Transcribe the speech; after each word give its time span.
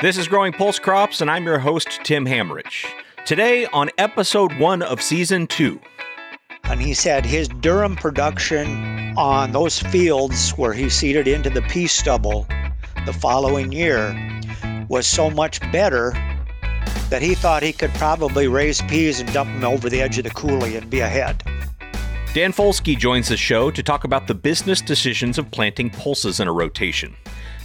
This 0.00 0.16
is 0.16 0.28
Growing 0.28 0.52
Pulse 0.52 0.78
Crops, 0.78 1.22
and 1.22 1.28
I'm 1.28 1.44
your 1.44 1.58
host, 1.58 1.88
Tim 2.04 2.24
Hammerich. 2.24 2.86
Today, 3.26 3.66
on 3.72 3.90
episode 3.98 4.56
one 4.56 4.80
of 4.80 5.02
season 5.02 5.48
two. 5.48 5.80
And 6.62 6.80
he 6.80 6.94
said 6.94 7.26
his 7.26 7.48
durum 7.48 7.96
production 7.96 9.12
on 9.16 9.50
those 9.50 9.80
fields 9.80 10.50
where 10.50 10.72
he 10.72 10.88
seeded 10.88 11.26
into 11.26 11.50
the 11.50 11.62
pea 11.62 11.88
stubble 11.88 12.46
the 13.06 13.12
following 13.12 13.72
year 13.72 14.16
was 14.88 15.04
so 15.04 15.30
much 15.30 15.60
better 15.72 16.12
that 17.10 17.20
he 17.20 17.34
thought 17.34 17.64
he 17.64 17.72
could 17.72 17.92
probably 17.94 18.46
raise 18.46 18.80
peas 18.82 19.18
and 19.18 19.32
dump 19.32 19.50
them 19.50 19.64
over 19.64 19.90
the 19.90 20.00
edge 20.00 20.16
of 20.16 20.22
the 20.22 20.30
coulee 20.30 20.76
and 20.76 20.88
be 20.88 21.00
ahead. 21.00 21.42
Dan 22.34 22.52
Folske 22.52 22.96
joins 22.96 23.26
the 23.26 23.36
show 23.36 23.68
to 23.72 23.82
talk 23.82 24.04
about 24.04 24.28
the 24.28 24.34
business 24.36 24.80
decisions 24.80 25.38
of 25.38 25.50
planting 25.50 25.90
pulses 25.90 26.38
in 26.38 26.46
a 26.46 26.52
rotation. 26.52 27.16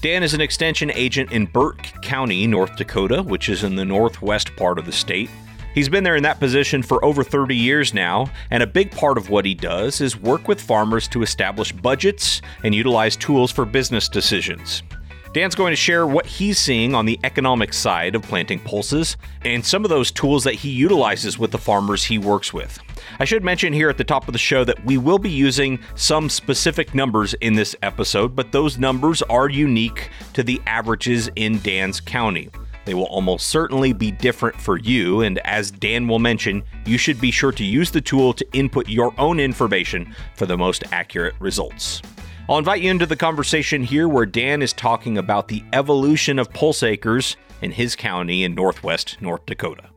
Dan 0.04 0.22
is 0.22 0.34
an 0.34 0.42
extension 0.42 0.92
agent 0.96 1.32
in 1.32 1.46
Burke 1.46 1.82
County, 2.02 2.46
North 2.46 2.76
Dakota, 2.76 3.24
which 3.24 3.48
is 3.48 3.64
in 3.64 3.78
the 3.78 3.86
northwest 3.86 4.54
part 4.58 4.78
of 4.78 4.86
the 4.86 4.92
state. 4.92 5.30
He's 5.74 5.88
been 5.88 6.04
there 6.04 6.18
in 6.18 6.24
that 6.24 6.42
position 6.42 6.84
for 6.84 7.04
over 7.06 7.24
30 7.24 7.56
years 7.56 7.94
now, 7.94 8.30
and 8.52 8.62
a 8.62 8.68
big 8.68 8.92
part 8.92 9.18
of 9.18 9.30
what 9.30 9.46
he 9.46 9.54
does 9.54 10.02
is 10.02 10.20
work 10.20 10.50
with 10.50 10.60
farmers 10.60 11.08
to 11.08 11.22
establish 11.22 11.72
budgets 11.72 12.42
and 12.66 12.76
utilize 12.76 13.16
tools 13.16 13.50
for 13.50 13.64
business 13.64 14.10
decisions. 14.10 14.84
Dan's 15.32 15.56
going 15.56 15.72
to 15.72 15.78
share 15.78 16.06
what 16.06 16.26
he's 16.26 16.60
seeing 16.60 16.94
on 16.94 17.06
the 17.06 17.18
economic 17.24 17.72
side 17.72 18.14
of 18.14 18.24
planting 18.24 18.60
pulses 18.60 19.16
and 19.46 19.66
some 19.66 19.86
of 19.86 19.90
those 19.90 20.12
tools 20.12 20.44
that 20.44 20.56
he 20.56 20.70
utilizes 20.70 21.40
with 21.40 21.52
the 21.52 21.58
farmers 21.58 22.04
he 22.04 22.18
works 22.18 22.54
with. 22.54 22.78
I 23.20 23.26
should 23.26 23.44
mention 23.44 23.74
here 23.74 23.90
at 23.90 23.98
the 23.98 24.04
top 24.04 24.28
of 24.28 24.34
the 24.34 24.40
show 24.40 24.64
that 24.64 24.84
we 24.86 24.98
will 24.98 25.20
be 25.20 25.30
using 25.30 25.80
some 25.96 26.30
specific 26.30 26.96
numbers 26.96 27.34
in 27.36 27.54
this 27.54 27.76
episode, 27.82 28.36
but 28.36 28.52
those 28.52 28.78
numbers 28.78 29.22
are 29.24 29.50
unique 29.50 30.10
to 30.34 30.44
the 30.44 30.62
averages 30.66 31.30
in 31.36 31.60
Dan's 31.60 32.00
county. 32.00 32.50
They 32.86 32.94
will 32.94 33.06
almost 33.06 33.48
certainly 33.48 33.94
be 33.94 34.12
different 34.12 34.60
for 34.60 34.78
you, 34.78 35.22
and 35.22 35.40
as 35.40 35.72
Dan 35.72 36.08
will 36.08 36.20
mention, 36.20 36.64
you 36.86 36.98
should 36.98 37.22
be 37.22 37.32
sure 37.32 37.54
to 37.54 37.64
use 37.64 37.92
the 37.92 38.02
tool 38.02 38.34
to 38.34 38.46
input 38.54 38.90
your 38.90 39.14
own 39.18 39.40
information 39.40 40.14
for 40.36 40.46
the 40.46 40.58
most 40.58 40.84
accurate 40.92 41.36
results. 41.40 42.02
I'll 42.50 42.58
invite 42.58 42.82
you 42.82 42.92
into 42.92 43.06
the 43.06 43.16
conversation 43.16 43.84
here 43.84 44.10
where 44.10 44.26
Dan 44.26 44.62
is 44.62 44.74
talking 44.74 45.18
about 45.18 45.48
the 45.48 45.64
evolution 45.72 46.40
of 46.40 46.52
pulse 46.52 46.84
acres 46.84 47.38
in 47.62 47.72
his 47.72 47.96
county 47.96 48.44
in 48.44 48.54
northwest 48.54 49.22
North 49.22 49.46
Dakota. 49.46 49.93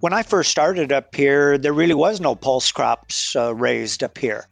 When 0.00 0.12
I 0.12 0.22
first 0.22 0.50
started 0.50 0.92
up 0.92 1.14
here, 1.14 1.58
there 1.58 1.72
really 1.72 1.94
was 1.94 2.20
no 2.20 2.36
pulse 2.36 2.70
crops 2.70 3.34
uh, 3.34 3.54
raised 3.54 4.04
up 4.04 4.16
here. 4.16 4.46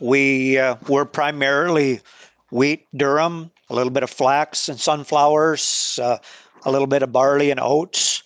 We 0.00 0.56
uh, 0.56 0.76
were 0.88 1.04
primarily 1.04 2.00
wheat, 2.52 2.86
durum, 2.94 3.50
a 3.68 3.74
little 3.74 3.90
bit 3.90 4.04
of 4.04 4.10
flax 4.10 4.68
and 4.68 4.78
sunflowers, 4.78 5.98
uh, 6.00 6.18
a 6.64 6.70
little 6.70 6.86
bit 6.86 7.02
of 7.02 7.10
barley 7.10 7.50
and 7.50 7.58
oats. 7.58 8.22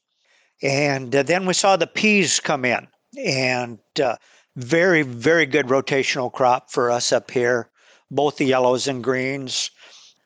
And 0.63 1.15
uh, 1.17 1.23
then 1.23 1.47
we 1.47 1.55
saw 1.55 1.77
the 1.77 1.87
peas 1.87 2.39
come 2.39 2.67
in, 2.67 2.87
and 3.17 3.79
uh, 4.03 4.17
very, 4.57 5.03
very 5.03 5.47
good 5.47 5.67
rotational 5.69 6.31
crop 6.31 6.71
for 6.71 6.91
us 6.91 7.13
up 7.13 7.31
here 7.31 7.71
both 8.13 8.37
the 8.37 8.45
yellows 8.45 8.87
and 8.87 9.03
greens. 9.03 9.71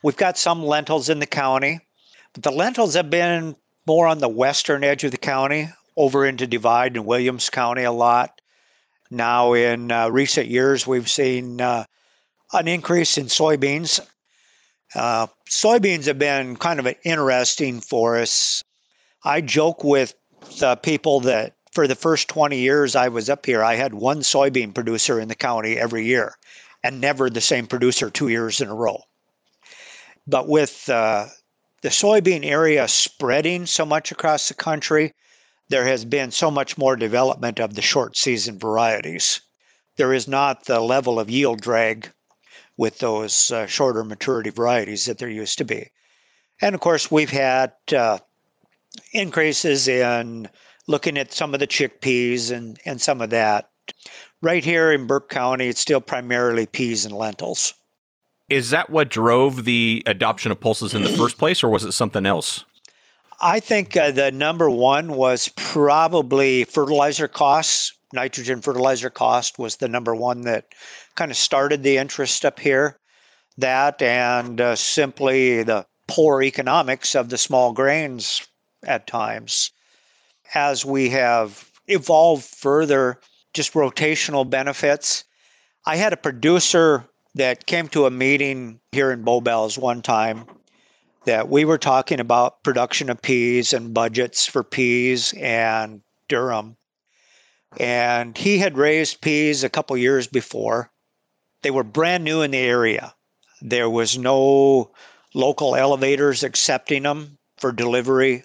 We've 0.02 0.16
got 0.16 0.36
some 0.36 0.64
lentils 0.64 1.08
in 1.08 1.20
the 1.20 1.26
county, 1.26 1.80
but 2.34 2.42
the 2.42 2.50
lentils 2.50 2.94
have 2.94 3.10
been 3.10 3.56
more 3.86 4.08
on 4.08 4.18
the 4.18 4.28
western 4.28 4.82
edge 4.82 5.04
of 5.04 5.12
the 5.12 5.16
county, 5.16 5.68
over 5.96 6.26
into 6.26 6.46
Divide 6.46 6.96
and 6.96 7.06
Williams 7.06 7.50
County 7.50 7.84
a 7.84 7.92
lot. 7.92 8.40
Now, 9.10 9.52
in 9.52 9.90
uh, 9.90 10.08
recent 10.08 10.48
years, 10.48 10.86
we've 10.86 11.08
seen 11.08 11.60
uh, 11.60 11.84
an 12.52 12.68
increase 12.68 13.18
in 13.18 13.26
soybeans. 13.26 14.00
Uh, 14.94 15.26
soybeans 15.48 16.06
have 16.06 16.18
been 16.18 16.56
kind 16.56 16.80
of 16.80 16.88
interesting 17.04 17.80
for 17.80 18.18
us. 18.18 18.62
I 19.24 19.40
joke 19.40 19.84
with 19.84 20.14
the 20.58 20.76
people 20.76 21.20
that 21.20 21.54
for 21.72 21.86
the 21.86 21.94
first 21.94 22.28
20 22.28 22.58
years 22.58 22.96
I 22.96 23.08
was 23.08 23.28
up 23.28 23.44
here, 23.44 23.62
I 23.62 23.74
had 23.74 23.94
one 23.94 24.20
soybean 24.20 24.74
producer 24.74 25.20
in 25.20 25.28
the 25.28 25.34
county 25.34 25.76
every 25.76 26.06
year 26.06 26.34
and 26.82 27.00
never 27.00 27.28
the 27.28 27.40
same 27.40 27.66
producer 27.66 28.10
two 28.10 28.28
years 28.28 28.60
in 28.60 28.68
a 28.68 28.74
row. 28.74 29.02
But 30.26 30.48
with 30.48 30.88
uh, 30.88 31.26
the 31.82 31.88
soybean 31.88 32.44
area 32.44 32.88
spreading 32.88 33.66
so 33.66 33.84
much 33.84 34.10
across 34.10 34.48
the 34.48 34.54
country, 34.54 35.12
there 35.68 35.84
has 35.84 36.04
been 36.04 36.30
so 36.30 36.50
much 36.50 36.78
more 36.78 36.96
development 36.96 37.60
of 37.60 37.74
the 37.74 37.82
short 37.82 38.16
season 38.16 38.58
varieties. 38.58 39.40
There 39.96 40.12
is 40.12 40.28
not 40.28 40.64
the 40.64 40.80
level 40.80 41.18
of 41.18 41.30
yield 41.30 41.60
drag 41.60 42.10
with 42.76 42.98
those 42.98 43.50
uh, 43.50 43.66
shorter 43.66 44.04
maturity 44.04 44.50
varieties 44.50 45.06
that 45.06 45.18
there 45.18 45.28
used 45.28 45.58
to 45.58 45.64
be. 45.64 45.90
And 46.60 46.74
of 46.74 46.80
course, 46.80 47.10
we've 47.10 47.30
had 47.30 47.72
uh, 47.94 48.18
increases 49.12 49.88
in 49.88 50.48
looking 50.86 51.18
at 51.18 51.32
some 51.32 51.54
of 51.54 51.60
the 51.60 51.66
chickpeas 51.66 52.50
and, 52.50 52.78
and 52.84 53.00
some 53.00 53.20
of 53.20 53.30
that. 53.30 53.70
Right 54.42 54.64
here 54.64 54.92
in 54.92 55.06
Burke 55.06 55.30
County, 55.30 55.68
it's 55.68 55.80
still 55.80 56.00
primarily 56.00 56.66
peas 56.66 57.04
and 57.04 57.14
lentils. 57.14 57.74
Is 58.48 58.70
that 58.70 58.90
what 58.90 59.08
drove 59.08 59.64
the 59.64 60.02
adoption 60.06 60.52
of 60.52 60.60
pulses 60.60 60.94
in 60.94 61.02
the 61.02 61.08
first 61.08 61.36
place, 61.36 61.64
or 61.64 61.68
was 61.68 61.84
it 61.84 61.92
something 61.92 62.26
else? 62.26 62.64
I 63.40 63.60
think 63.60 63.96
uh, 63.96 64.12
the 64.12 64.30
number 64.30 64.70
one 64.70 65.08
was 65.08 65.48
probably 65.56 66.64
fertilizer 66.64 67.28
costs. 67.28 67.92
Nitrogen 68.12 68.62
fertilizer 68.62 69.10
cost 69.10 69.58
was 69.58 69.76
the 69.76 69.88
number 69.88 70.14
one 70.14 70.42
that 70.42 70.66
kind 71.16 71.30
of 71.30 71.36
started 71.36 71.82
the 71.82 71.98
interest 71.98 72.44
up 72.44 72.58
here. 72.58 72.98
That 73.58 74.00
and 74.00 74.60
uh, 74.60 74.76
simply 74.76 75.62
the 75.62 75.86
poor 76.08 76.42
economics 76.42 77.14
of 77.14 77.28
the 77.28 77.38
small 77.38 77.72
grains 77.72 78.46
at 78.84 79.06
times. 79.06 79.70
As 80.54 80.84
we 80.84 81.10
have 81.10 81.70
evolved 81.88 82.44
further, 82.44 83.20
just 83.52 83.74
rotational 83.74 84.48
benefits. 84.48 85.24
I 85.84 85.96
had 85.96 86.12
a 86.12 86.18
producer 86.18 87.04
that 87.34 87.66
came 87.66 87.88
to 87.88 88.06
a 88.06 88.10
meeting 88.10 88.80
here 88.92 89.10
in 89.10 89.24
Bowbells 89.24 89.76
one 89.76 90.00
time 90.00 90.46
that 91.26 91.48
we 91.48 91.64
were 91.64 91.78
talking 91.78 92.20
about 92.20 92.62
production 92.62 93.10
of 93.10 93.20
peas 93.20 93.72
and 93.72 93.92
budgets 93.92 94.46
for 94.46 94.62
peas 94.64 95.34
and 95.36 96.00
durum. 96.28 96.76
And 97.78 98.36
he 98.38 98.58
had 98.58 98.78
raised 98.78 99.20
peas 99.20 99.62
a 99.62 99.68
couple 99.68 99.96
years 99.96 100.26
before. 100.26 100.90
They 101.62 101.70
were 101.70 101.84
brand 101.84 102.24
new 102.24 102.42
in 102.42 102.52
the 102.52 102.58
area. 102.58 103.14
There 103.60 103.90
was 103.90 104.16
no 104.16 104.92
local 105.34 105.74
elevators 105.74 106.42
accepting 106.42 107.02
them 107.02 107.38
for 107.58 107.72
delivery. 107.72 108.44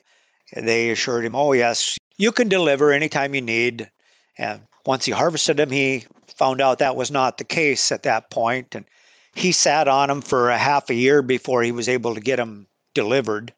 They 0.54 0.90
assured 0.90 1.24
him, 1.24 1.36
oh, 1.36 1.54
yes, 1.54 1.98
you 2.18 2.32
can 2.32 2.50
deliver 2.50 2.92
anytime 2.92 3.36
you 3.36 3.42
need. 3.42 3.90
And 4.38 4.62
once 4.86 5.06
he 5.06 5.12
harvested 5.12 5.58
them, 5.58 5.70
he 5.70 6.06
found 6.28 6.62
out 6.62 6.80
that 6.80 6.96
was 6.96 7.12
not 7.12 7.38
the 7.38 7.44
case 7.44 7.92
at 7.92 8.04
that 8.04 8.32
point. 8.32 8.76
and 8.76 8.86
he 9.34 9.52
sat 9.52 9.88
on 9.88 10.10
them 10.10 10.22
for 10.22 10.50
a 10.50 10.58
half 10.58 10.90
a 10.90 10.94
year 10.94 11.22
before 11.22 11.64
he 11.64 11.72
was 11.72 11.88
able 11.88 12.16
to 12.16 12.22
get 12.22 12.36
them 12.36 12.68
delivered, 12.94 13.54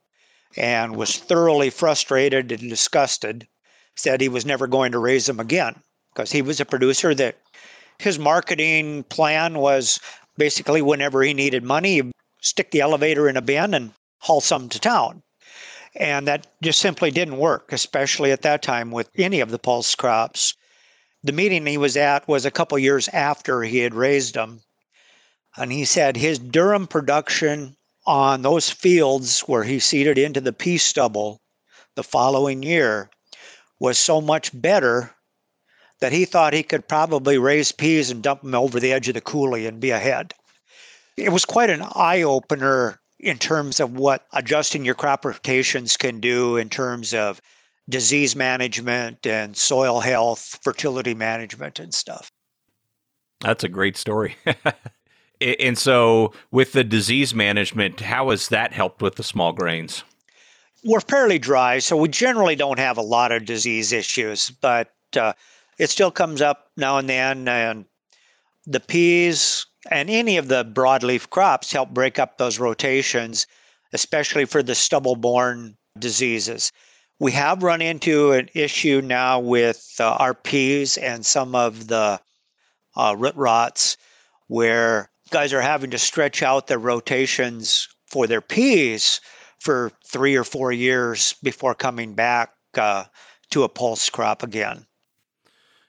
and 0.55 0.95
was 0.95 1.17
thoroughly 1.17 1.69
frustrated 1.69 2.51
and 2.51 2.69
disgusted. 2.69 3.47
Said 3.95 4.21
he 4.21 4.29
was 4.29 4.45
never 4.45 4.67
going 4.67 4.91
to 4.91 4.99
raise 4.99 5.27
them 5.27 5.39
again 5.39 5.81
because 6.13 6.31
he 6.31 6.41
was 6.41 6.59
a 6.59 6.65
producer 6.65 7.13
that 7.15 7.37
his 7.99 8.17
marketing 8.17 9.03
plan 9.03 9.59
was 9.59 9.99
basically 10.37 10.81
whenever 10.81 11.21
he 11.21 11.33
needed 11.33 11.63
money, 11.63 12.11
stick 12.41 12.71
the 12.71 12.81
elevator 12.81 13.29
in 13.29 13.37
a 13.37 13.41
bin 13.41 13.73
and 13.73 13.93
haul 14.19 14.41
some 14.41 14.67
to 14.69 14.79
town. 14.79 15.21
And 15.95 16.27
that 16.27 16.47
just 16.63 16.79
simply 16.79 17.11
didn't 17.11 17.37
work, 17.37 17.71
especially 17.71 18.31
at 18.31 18.41
that 18.41 18.63
time 18.63 18.89
with 18.89 19.09
any 19.15 19.41
of 19.41 19.51
the 19.51 19.59
pulse 19.59 19.93
crops 19.93 20.55
the 21.23 21.31
meeting 21.31 21.65
he 21.65 21.77
was 21.77 21.95
at 21.95 22.27
was 22.27 22.45
a 22.45 22.51
couple 22.51 22.77
years 22.77 23.07
after 23.09 23.63
he 23.63 23.79
had 23.79 23.93
raised 23.93 24.35
them. 24.35 24.61
And 25.55 25.71
he 25.71 25.85
said 25.85 26.17
his 26.17 26.37
durum 26.37 26.89
production 26.89 27.77
on 28.05 28.41
those 28.41 28.69
fields 28.69 29.41
where 29.41 29.63
he 29.63 29.79
seeded 29.79 30.17
into 30.17 30.41
the 30.41 30.53
pea 30.53 30.77
stubble 30.77 31.39
the 31.95 32.03
following 32.03 32.63
year 32.63 33.09
was 33.79 33.97
so 33.97 34.21
much 34.21 34.49
better 34.59 35.13
that 35.99 36.11
he 36.11 36.25
thought 36.25 36.53
he 36.53 36.63
could 36.63 36.87
probably 36.87 37.37
raise 37.37 37.71
peas 37.71 38.09
and 38.09 38.23
dump 38.23 38.41
them 38.41 38.55
over 38.55 38.79
the 38.79 38.91
edge 38.91 39.07
of 39.07 39.13
the 39.13 39.21
coulee 39.21 39.67
and 39.67 39.79
be 39.79 39.91
ahead. 39.91 40.33
It 41.15 41.29
was 41.29 41.45
quite 41.45 41.69
an 41.69 41.83
eye 41.95 42.23
opener 42.23 42.99
in 43.19 43.37
terms 43.37 43.79
of 43.79 43.93
what 43.93 44.25
adjusting 44.33 44.83
your 44.83 44.95
crop 44.95 45.23
rotations 45.23 45.95
can 45.95 46.19
do 46.19 46.57
in 46.57 46.69
terms 46.69 47.13
of 47.13 47.39
disease 47.89 48.35
management 48.35 49.25
and 49.25 49.55
soil 49.55 49.99
health, 49.99 50.59
fertility 50.61 51.13
management, 51.13 51.79
and 51.79 51.93
stuff. 51.93 52.31
That's 53.39 53.63
a 53.63 53.69
great 53.69 53.97
story. 53.97 54.35
and 55.43 55.77
so, 55.77 56.33
with 56.51 56.71
the 56.71 56.83
disease 56.83 57.33
management, 57.33 57.99
how 57.99 58.29
has 58.29 58.49
that 58.49 58.73
helped 58.73 59.01
with 59.01 59.15
the 59.15 59.23
small 59.23 59.51
grains? 59.51 60.03
We're 60.83 61.01
fairly 61.01 61.39
dry, 61.39 61.79
so 61.79 61.95
we 61.95 62.09
generally 62.09 62.55
don't 62.55 62.79
have 62.79 62.97
a 62.97 63.01
lot 63.01 63.31
of 63.31 63.45
disease 63.45 63.91
issues, 63.91 64.49
but 64.49 64.91
uh, 65.15 65.33
it 65.77 65.89
still 65.89 66.11
comes 66.11 66.41
up 66.41 66.71
now 66.77 66.97
and 66.97 67.09
then. 67.09 67.47
And 67.47 67.85
the 68.65 68.79
peas 68.79 69.65
and 69.91 70.09
any 70.09 70.37
of 70.37 70.47
the 70.47 70.65
broadleaf 70.65 71.29
crops 71.29 71.71
help 71.71 71.89
break 71.89 72.19
up 72.19 72.37
those 72.37 72.59
rotations, 72.59 73.47
especially 73.93 74.45
for 74.45 74.63
the 74.63 74.75
stubble 74.75 75.15
borne 75.15 75.77
diseases. 75.99 76.71
We 77.19 77.31
have 77.33 77.63
run 77.63 77.81
into 77.81 78.31
an 78.31 78.49
issue 78.53 79.01
now 79.03 79.39
with 79.39 79.95
uh, 79.99 80.11
our 80.19 80.33
peas 80.33 80.97
and 80.97 81.25
some 81.25 81.55
of 81.55 81.87
the 81.87 82.19
uh, 82.95 83.15
root 83.17 83.35
rots 83.35 83.97
where 84.47 85.09
guys 85.33 85.51
are 85.51 85.61
having 85.61 85.89
to 85.89 85.97
stretch 85.97 86.43
out 86.43 86.67
their 86.67 86.77
rotations 86.77 87.87
for 88.05 88.27
their 88.27 88.39
peas 88.39 89.19
for 89.59 89.91
three 90.05 90.35
or 90.35 90.43
four 90.43 90.71
years 90.71 91.33
before 91.41 91.73
coming 91.73 92.13
back 92.13 92.51
uh, 92.77 93.03
to 93.49 93.63
a 93.63 93.69
pulse 93.69 94.09
crop 94.11 94.43
again. 94.43 94.85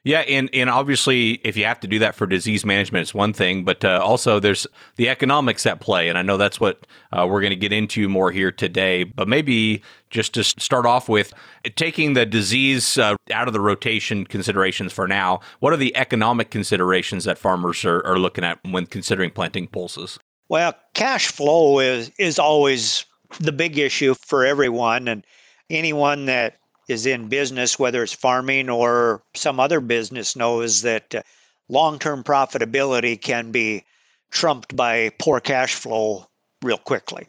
Yeah, 0.04 0.20
and 0.20 0.50
and 0.52 0.68
obviously, 0.68 1.40
if 1.44 1.56
you 1.56 1.64
have 1.64 1.80
to 1.80 1.88
do 1.88 1.98
that 2.00 2.14
for 2.14 2.26
disease 2.26 2.62
management, 2.62 3.02
it's 3.02 3.14
one 3.14 3.32
thing, 3.32 3.64
but 3.64 3.82
uh, 3.86 4.00
also 4.04 4.38
there's 4.38 4.66
the 4.96 5.08
economics 5.08 5.64
at 5.64 5.80
play, 5.80 6.10
and 6.10 6.18
I 6.18 6.22
know 6.22 6.36
that's 6.36 6.60
what 6.60 6.86
uh, 7.10 7.26
we're 7.26 7.40
going 7.40 7.52
to 7.52 7.56
get 7.56 7.72
into 7.72 8.06
more 8.06 8.30
here 8.30 8.52
today. 8.52 9.04
But 9.04 9.28
maybe 9.28 9.82
just 10.10 10.34
to 10.34 10.44
start 10.44 10.84
off 10.84 11.08
with, 11.08 11.32
taking 11.76 12.12
the 12.12 12.26
disease 12.26 12.98
uh, 12.98 13.16
out 13.32 13.48
of 13.48 13.54
the 13.54 13.62
rotation 13.62 14.26
considerations 14.26 14.92
for 14.92 15.08
now, 15.08 15.40
what 15.60 15.72
are 15.72 15.78
the 15.78 15.96
economic 15.96 16.50
considerations 16.50 17.24
that 17.24 17.38
farmers 17.38 17.82
are, 17.86 18.04
are 18.06 18.18
looking 18.18 18.44
at 18.44 18.58
when 18.70 18.84
considering 18.84 19.30
planting 19.30 19.66
pulses? 19.66 20.18
Well, 20.50 20.74
cash 20.92 21.28
flow 21.28 21.78
is 21.78 22.12
is 22.18 22.38
always 22.38 23.06
the 23.40 23.52
big 23.52 23.78
issue 23.78 24.12
for 24.12 24.44
everyone, 24.44 25.08
and 25.08 25.24
anyone 25.70 26.26
that 26.26 26.58
is 26.88 27.06
in 27.06 27.28
business, 27.28 27.78
whether 27.78 28.02
it's 28.02 28.12
farming 28.12 28.68
or 28.68 29.22
some 29.34 29.58
other 29.58 29.80
business, 29.80 30.36
knows 30.36 30.82
that 30.82 31.14
uh, 31.14 31.22
long 31.68 31.98
term 31.98 32.22
profitability 32.22 33.20
can 33.20 33.50
be 33.50 33.84
trumped 34.30 34.76
by 34.76 35.10
poor 35.18 35.40
cash 35.40 35.74
flow 35.74 36.26
real 36.62 36.78
quickly. 36.78 37.28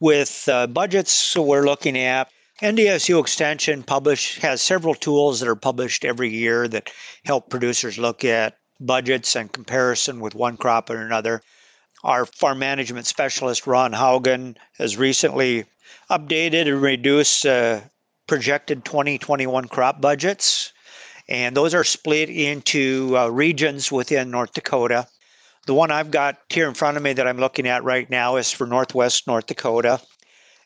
With 0.00 0.48
uh, 0.48 0.66
budgets 0.66 1.36
we're 1.36 1.64
looking 1.64 1.98
at, 1.98 2.30
NDSU 2.62 3.20
Extension 3.20 3.82
publish 3.82 4.38
has 4.38 4.62
several 4.62 4.94
tools 4.94 5.40
that 5.40 5.48
are 5.48 5.56
published 5.56 6.04
every 6.04 6.30
year 6.30 6.68
that 6.68 6.90
help 7.24 7.50
producers 7.50 7.98
look 7.98 8.24
at 8.24 8.56
budgets 8.80 9.36
and 9.36 9.52
comparison 9.52 10.20
with 10.20 10.34
one 10.34 10.56
crop 10.56 10.88
and 10.90 11.00
another. 11.00 11.42
Our 12.04 12.26
farm 12.26 12.58
management 12.58 13.06
specialist 13.06 13.66
Ron 13.66 13.92
Haugen 13.92 14.56
has 14.78 14.96
recently 14.96 15.64
updated 16.10 16.68
and 16.68 16.80
reduced 16.80 17.44
uh, 17.44 17.80
projected 18.26 18.84
2021 18.84 19.68
crop 19.68 20.00
budgets, 20.00 20.72
and 21.28 21.56
those 21.56 21.74
are 21.74 21.84
split 21.84 22.28
into 22.30 23.16
uh, 23.16 23.28
regions 23.28 23.90
within 23.90 24.30
North 24.30 24.52
Dakota. 24.52 25.06
The 25.66 25.74
one 25.74 25.90
I've 25.90 26.10
got 26.10 26.38
here 26.48 26.68
in 26.68 26.74
front 26.74 26.96
of 26.96 27.02
me 27.02 27.12
that 27.12 27.26
I'm 27.26 27.38
looking 27.38 27.66
at 27.66 27.82
right 27.82 28.08
now 28.08 28.36
is 28.36 28.52
for 28.52 28.66
Northwest 28.66 29.26
North 29.26 29.46
Dakota. 29.46 30.00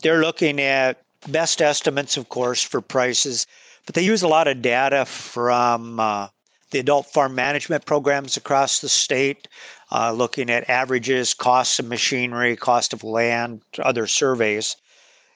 They're 0.03 0.21
looking 0.21 0.61
at 0.61 1.03
best 1.29 1.63
estimates, 1.63 2.17
of 2.17 2.29
course, 2.29 2.63
for 2.63 2.81
prices, 2.81 3.47
but 3.87 3.95
they 3.95 4.03
use 4.03 4.23
a 4.23 4.29
lot 4.29 4.49
of 4.49 4.63
data 4.63 5.07
from 5.07 6.01
uh, 6.01 6.29
the 6.71 6.79
adult 6.79 7.07
farm 7.07 7.35
management 7.35 7.85
programs 7.87 8.37
across 8.37 8.81
the 8.81 8.89
state, 8.89 9.49
uh, 9.91 10.13
looking 10.13 10.51
at 10.51 10.69
averages, 10.69 11.35
costs 11.35 11.79
of 11.79 11.87
machinery, 11.87 12.57
cost 12.57 12.93
of 12.93 13.03
land, 13.03 13.63
other 13.79 14.07
surveys. 14.07 14.77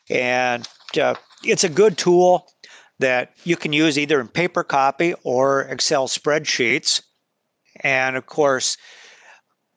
And 0.09 0.69
uh, 0.99 1.15
it's 1.43 1.65
a 1.65 1.69
good 1.69 1.99
tool 1.99 2.47
that 2.99 3.33
you 3.45 3.57
can 3.57 3.73
use 3.73 3.99
either 3.99 4.21
in 4.21 4.29
paper 4.29 4.63
copy 4.63 5.15
or 5.25 5.63
Excel 5.63 6.09
spreadsheets. 6.09 7.03
And 7.81 8.17
of 8.17 8.27
course, 8.27 8.77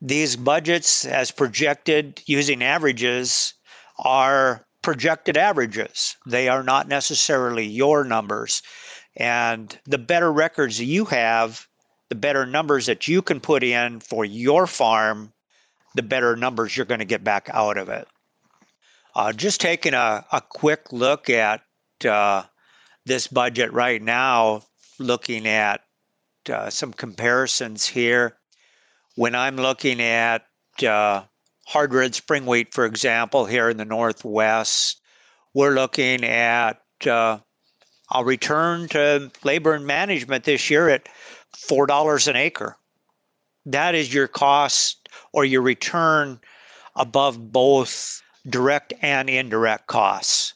these 0.02 0.36
budgets, 0.36 1.06
as 1.06 1.32
projected 1.32 2.22
using 2.28 2.64
averages, 2.64 3.54
are 3.98 4.66
projected 4.84 5.36
averages. 5.36 6.16
They 6.28 6.48
are 6.48 6.64
not 6.64 6.88
necessarily 6.88 7.66
your 7.66 8.04
numbers. 8.04 8.62
And 9.16 9.78
the 9.86 9.98
better 9.98 10.32
records 10.32 10.80
you 10.80 11.06
have, 11.06 11.68
the 12.10 12.16
better 12.16 12.46
numbers 12.46 12.86
that 12.86 13.08
you 13.08 13.22
can 13.22 13.40
put 13.40 13.64
in 13.64 14.00
for 14.00 14.24
your 14.24 14.68
farm, 14.68 15.34
the 15.96 16.04
better 16.04 16.36
numbers 16.36 16.78
you're 16.78 16.86
going 16.86 17.00
to 17.00 17.06
get 17.06 17.24
back 17.24 17.50
out 17.52 17.78
of 17.78 17.90
it. 17.90 18.08
Uh, 19.18 19.34
just 19.34 19.60
taking 19.60 19.96
a, 19.96 20.24
a 20.32 20.40
quick 20.48 20.94
look 20.94 21.28
at 21.28 21.64
uh, 22.08 22.44
this 23.04 23.26
budget 23.26 23.74
right 23.74 24.00
now, 24.00 24.62
looking 25.00 25.48
at 25.48 25.82
uh, 26.54 26.70
some 26.70 26.94
comparisons 26.94 27.88
here. 27.88 28.38
When 29.16 29.34
I'm 29.34 29.56
looking 29.56 30.04
at 30.04 30.46
uh, 30.86 31.24
hard 31.66 31.96
red 31.96 32.14
spring 32.14 32.46
wheat, 32.46 32.76
for 32.76 32.86
example, 32.86 33.48
here 33.48 33.72
in 33.72 33.78
the 33.78 33.86
Northwest, 33.86 35.02
we're 35.56 35.74
looking 35.74 36.24
at 36.24 36.80
uh, 37.08 37.40
a 38.14 38.24
return 38.24 38.88
to 38.90 39.32
labor 39.44 39.74
and 39.74 39.88
management 39.88 40.44
this 40.44 40.70
year 40.70 40.90
at 40.90 41.10
$4 41.56 42.28
an 42.28 42.36
acre. 42.36 42.78
That 43.66 43.96
is 43.96 44.14
your 44.14 44.28
cost 44.28 45.10
or 45.34 45.44
your 45.44 45.64
return 45.64 46.40
above 46.96 47.52
both 47.52 48.22
direct 48.50 48.94
and 49.02 49.30
indirect 49.30 49.88
costs. 49.88 50.54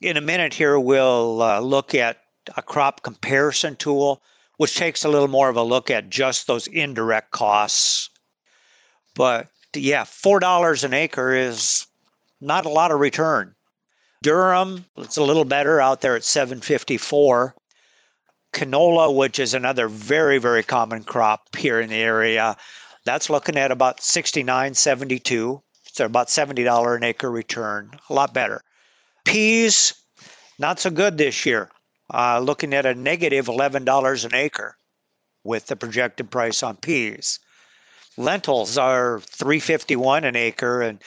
In 0.00 0.16
a 0.16 0.20
minute 0.20 0.54
here, 0.54 0.78
we'll 0.78 1.42
uh, 1.42 1.60
look 1.60 1.94
at 1.94 2.18
a 2.56 2.62
crop 2.62 3.02
comparison 3.02 3.76
tool, 3.76 4.22
which 4.58 4.76
takes 4.76 5.04
a 5.04 5.08
little 5.08 5.28
more 5.28 5.48
of 5.48 5.56
a 5.56 5.62
look 5.62 5.90
at 5.90 6.10
just 6.10 6.46
those 6.46 6.66
indirect 6.66 7.30
costs. 7.30 8.10
But 9.14 9.48
yeah, 9.74 10.04
$4 10.04 10.84
an 10.84 10.94
acre 10.94 11.34
is 11.34 11.86
not 12.40 12.66
a 12.66 12.70
lot 12.70 12.90
of 12.90 13.00
return. 13.00 13.54
durum, 14.24 14.84
it's 14.96 15.16
a 15.16 15.22
little 15.22 15.44
better 15.44 15.80
out 15.80 16.00
there 16.00 16.16
at 16.16 16.24
754. 16.24 17.54
Canola, 18.52 19.14
which 19.14 19.38
is 19.38 19.52
another 19.52 19.88
very, 19.88 20.38
very 20.38 20.62
common 20.62 21.04
crop 21.04 21.54
here 21.56 21.80
in 21.80 21.90
the 21.90 21.96
area, 21.96 22.56
that's 23.04 23.28
looking 23.28 23.56
at 23.56 23.70
about 23.70 23.98
69.72. 23.98 25.62
So 25.96 26.04
about 26.04 26.28
$70 26.28 26.94
an 26.94 27.04
acre 27.04 27.30
return, 27.30 27.90
a 28.10 28.12
lot 28.12 28.34
better. 28.34 28.60
Peas, 29.24 29.94
not 30.58 30.78
so 30.78 30.90
good 30.90 31.16
this 31.16 31.46
year. 31.46 31.70
Uh, 32.12 32.38
looking 32.38 32.74
at 32.74 32.84
a 32.84 32.94
negative 32.94 33.46
$11 33.46 34.24
an 34.26 34.34
acre 34.34 34.76
with 35.42 35.68
the 35.68 35.74
projected 35.74 36.30
price 36.30 36.62
on 36.62 36.76
peas. 36.76 37.38
Lentils 38.18 38.76
are 38.76 39.20
351 39.20 40.24
an 40.24 40.36
acre, 40.36 40.82
and 40.82 41.02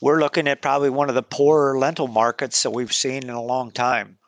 we're 0.00 0.18
looking 0.18 0.48
at 0.48 0.60
probably 0.60 0.90
one 0.90 1.08
of 1.08 1.14
the 1.14 1.22
poorer 1.22 1.78
lentil 1.78 2.08
markets 2.08 2.64
that 2.64 2.72
we've 2.72 2.92
seen 2.92 3.22
in 3.22 3.30
a 3.30 3.40
long 3.40 3.70
time. 3.70 4.18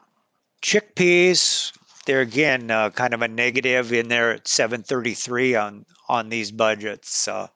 Chickpeas, 0.62 1.72
they're 2.06 2.20
again 2.20 2.70
uh, 2.70 2.90
kind 2.90 3.14
of 3.14 3.22
a 3.22 3.26
negative 3.26 3.92
in 3.92 4.06
there 4.06 4.30
at 4.30 4.46
733 4.46 5.56
on 5.56 5.84
on 6.08 6.28
these 6.28 6.52
budgets. 6.52 7.26
Uh, 7.26 7.48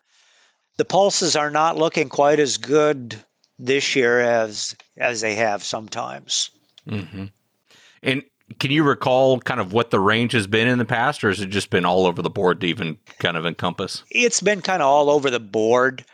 the 0.78 0.85
pulses 0.85 1.37
are 1.37 1.50
not 1.50 1.76
looking 1.76 2.08
quite 2.08 2.40
as 2.40 2.56
good 2.56 3.16
this 3.58 3.94
year 3.94 4.20
as 4.20 4.75
as 4.97 5.20
they 5.20 5.35
have 5.35 5.62
sometimes. 5.62 6.50
Mm-hmm. 6.88 7.26
And 8.02 8.23
can 8.58 8.70
you 8.70 8.82
recall 8.82 9.40
kind 9.40 9.61
of 9.61 9.75
what 9.75 9.90
the 9.90 10.00
range 10.00 10.32
has 10.32 10.47
been 10.47 10.68
in 10.68 10.78
the 10.78 10.85
past, 10.87 11.23
or 11.23 11.28
has 11.28 11.40
it 11.40 11.50
just 11.50 11.68
been 11.68 11.85
all 11.85 12.06
over 12.06 12.23
the 12.23 12.30
board 12.30 12.62
to 12.62 12.66
even 12.66 12.97
kind 13.18 13.37
of 13.37 13.44
encompass? 13.44 14.02
It's 14.11 14.40
been 14.40 14.62
kind 14.62 14.80
of 14.80 14.88
all 14.88 15.11
over 15.11 15.28
the 15.28 15.40
board. 15.40 16.04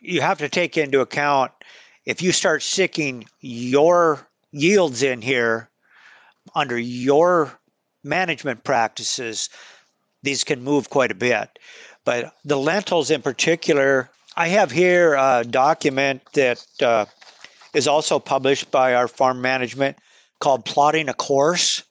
You 0.00 0.20
have 0.20 0.38
to 0.38 0.48
take 0.48 0.76
into 0.76 1.00
account 1.00 1.52
if 2.04 2.20
you 2.20 2.32
start 2.32 2.62
sticking 2.62 3.24
your 3.40 4.26
yields 4.52 5.02
in 5.02 5.22
here 5.22 5.70
under 6.54 6.78
your 6.78 7.58
management 8.02 8.64
practices, 8.64 9.48
these 10.22 10.44
can 10.44 10.62
move 10.62 10.90
quite 10.90 11.10
a 11.10 11.14
bit. 11.14 11.58
But 12.04 12.34
the 12.44 12.58
lentils 12.58 13.10
in 13.10 13.22
particular, 13.22 14.10
I 14.36 14.48
have 14.48 14.70
here 14.70 15.14
a 15.14 15.44
document 15.48 16.22
that 16.34 16.64
uh, 16.82 17.06
is 17.72 17.88
also 17.88 18.18
published 18.18 18.70
by 18.70 18.94
our 18.94 19.08
farm 19.08 19.40
management 19.40 19.98
called 20.40 20.64
Plotting 20.64 21.08
a 21.08 21.14
Course. 21.14 21.82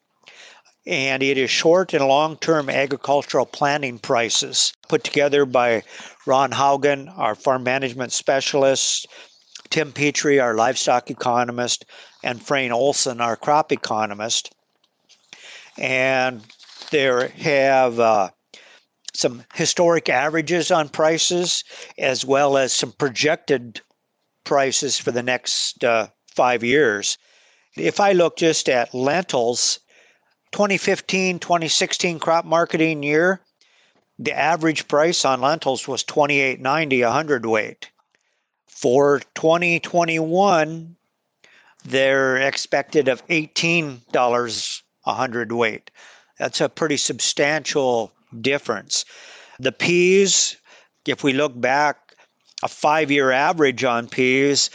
And 0.85 1.23
it 1.23 1.37
is 1.37 1.49
short 1.49 1.93
and 1.93 2.05
long 2.05 2.35
term 2.37 2.69
agricultural 2.69 3.45
planning 3.45 3.99
prices 3.99 4.73
put 4.89 5.03
together 5.03 5.45
by 5.45 5.83
Ron 6.25 6.51
Haugen, 6.51 7.11
our 7.17 7.35
farm 7.35 7.63
management 7.63 8.11
specialist, 8.11 9.07
Tim 9.69 9.93
Petry, 9.93 10.43
our 10.43 10.55
livestock 10.55 11.09
economist, 11.09 11.85
and 12.21 12.41
Frayne 12.41 12.73
Olson, 12.73 13.21
our 13.21 13.37
crop 13.37 13.71
economist. 13.71 14.53
And 15.77 16.43
there 16.91 17.29
have 17.29 17.99
uh, 17.99 18.29
some 19.15 19.43
historic 19.53 20.09
averages 20.09 20.71
on 20.71 20.89
prices 20.89 21.63
as 21.97 22.25
well 22.25 22.57
as 22.57 22.73
some 22.73 22.91
projected 22.91 23.81
prices 24.43 24.97
for 24.97 25.11
the 25.11 25.23
next 25.23 25.83
uh, 25.83 26.07
five 26.27 26.63
years. 26.63 27.17
If 27.77 27.99
I 27.99 28.11
look 28.13 28.37
just 28.37 28.69
at 28.69 28.93
lentils, 28.93 29.79
2015 30.51 31.39
2016 31.39 32.19
crop 32.19 32.45
marketing 32.45 33.03
year, 33.03 33.41
the 34.19 34.33
average 34.33 34.87
price 34.87 35.25
on 35.25 35.41
lentils 35.41 35.87
was 35.87 36.03
28.90 36.03 37.07
a 37.07 37.11
hundredweight. 37.11 37.89
For 38.67 39.21
2021, 39.35 40.95
they're 41.85 42.37
expected 42.37 43.07
of 43.07 43.25
$18 43.27 44.81
a 45.05 45.13
hundredweight. 45.13 45.91
That's 46.37 46.61
a 46.61 46.69
pretty 46.69 46.97
substantial 46.97 48.11
difference. 48.41 49.05
The 49.59 49.71
peas, 49.71 50.57
if 51.05 51.23
we 51.23 51.33
look 51.33 51.59
back, 51.59 52.15
a 52.63 52.67
five 52.67 53.11
year 53.11 53.31
average 53.31 53.83
on 53.83 54.07
peas 54.07 54.69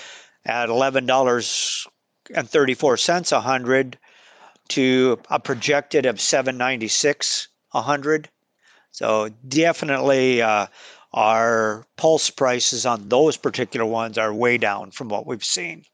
at 0.45 0.69
$11.34 0.69 3.33
a 3.33 3.41
hundred 3.41 3.99
to 4.69 5.19
a 5.31 5.41
projected 5.41 6.07
of 6.07 6.21
796 6.21 7.49
a 7.73 7.83
hundred. 7.83 8.29
So 8.91 9.31
definitely 9.47 10.43
uh, 10.43 10.67
our 11.13 11.87
pulse 11.97 12.31
prices 12.31 12.87
on 12.87 13.09
those 13.09 13.37
particular 13.37 13.87
ones 13.87 14.19
are 14.19 14.33
way 14.33 14.59
down 14.59 14.91
from 14.91 15.09
what 15.09 15.27
we've 15.27 15.45
seen. 15.45 15.85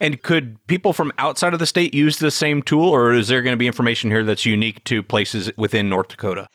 And 0.00 0.22
could 0.22 0.64
people 0.66 0.92
from 0.92 1.12
outside 1.18 1.52
of 1.54 1.58
the 1.58 1.66
state 1.66 1.94
use 1.94 2.18
the 2.18 2.30
same 2.30 2.62
tool, 2.62 2.88
or 2.88 3.12
is 3.12 3.28
there 3.28 3.42
going 3.42 3.54
to 3.54 3.58
be 3.58 3.66
information 3.66 4.10
here 4.10 4.24
that's 4.24 4.46
unique 4.46 4.84
to 4.84 5.02
places 5.02 5.50
within 5.56 5.88
North 5.88 6.08
Dakota? 6.08 6.48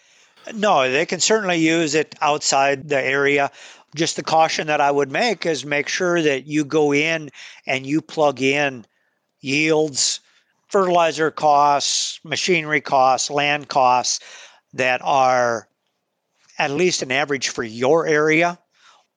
No, 0.53 0.89
they 0.89 1.05
can 1.05 1.19
certainly 1.19 1.57
use 1.57 1.93
it 1.95 2.15
outside 2.21 2.89
the 2.89 3.01
area. 3.01 3.51
Just 3.95 4.15
the 4.15 4.24
caution 4.24 4.67
that 4.67 4.81
I 4.81 4.91
would 4.91 5.12
make 5.12 5.45
is 5.45 5.65
make 5.65 5.88
sure 5.88 6.21
that 6.21 6.45
you 6.45 6.63
go 6.63 6.93
in 6.93 7.29
and 7.65 7.86
you 7.86 8.01
plug 8.01 8.41
in 8.41 8.86
yields, 9.41 10.19
fertilizer 10.67 11.31
costs, 11.31 12.19
machinery 12.24 12.81
costs, 12.81 13.29
land 13.29 13.69
costs 13.69 14.19
that 14.74 15.01
are 15.03 15.67
at 16.59 16.71
least 16.71 17.01
an 17.01 17.12
average 17.12 17.50
for 17.50 17.63
your 17.63 18.05
area. 18.05 18.59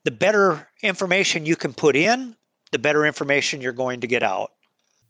The 0.05 0.11
better 0.11 0.69
information 0.83 1.47
you 1.47 1.57
can 1.57 1.75
put 1.75 1.97
in, 1.97 2.37
the 2.73 2.79
better 2.79 3.05
information 3.05 3.61
you're 3.61 3.73
going 3.73 4.01
to 4.01 4.07
get 4.07 4.23
out. 4.23 4.53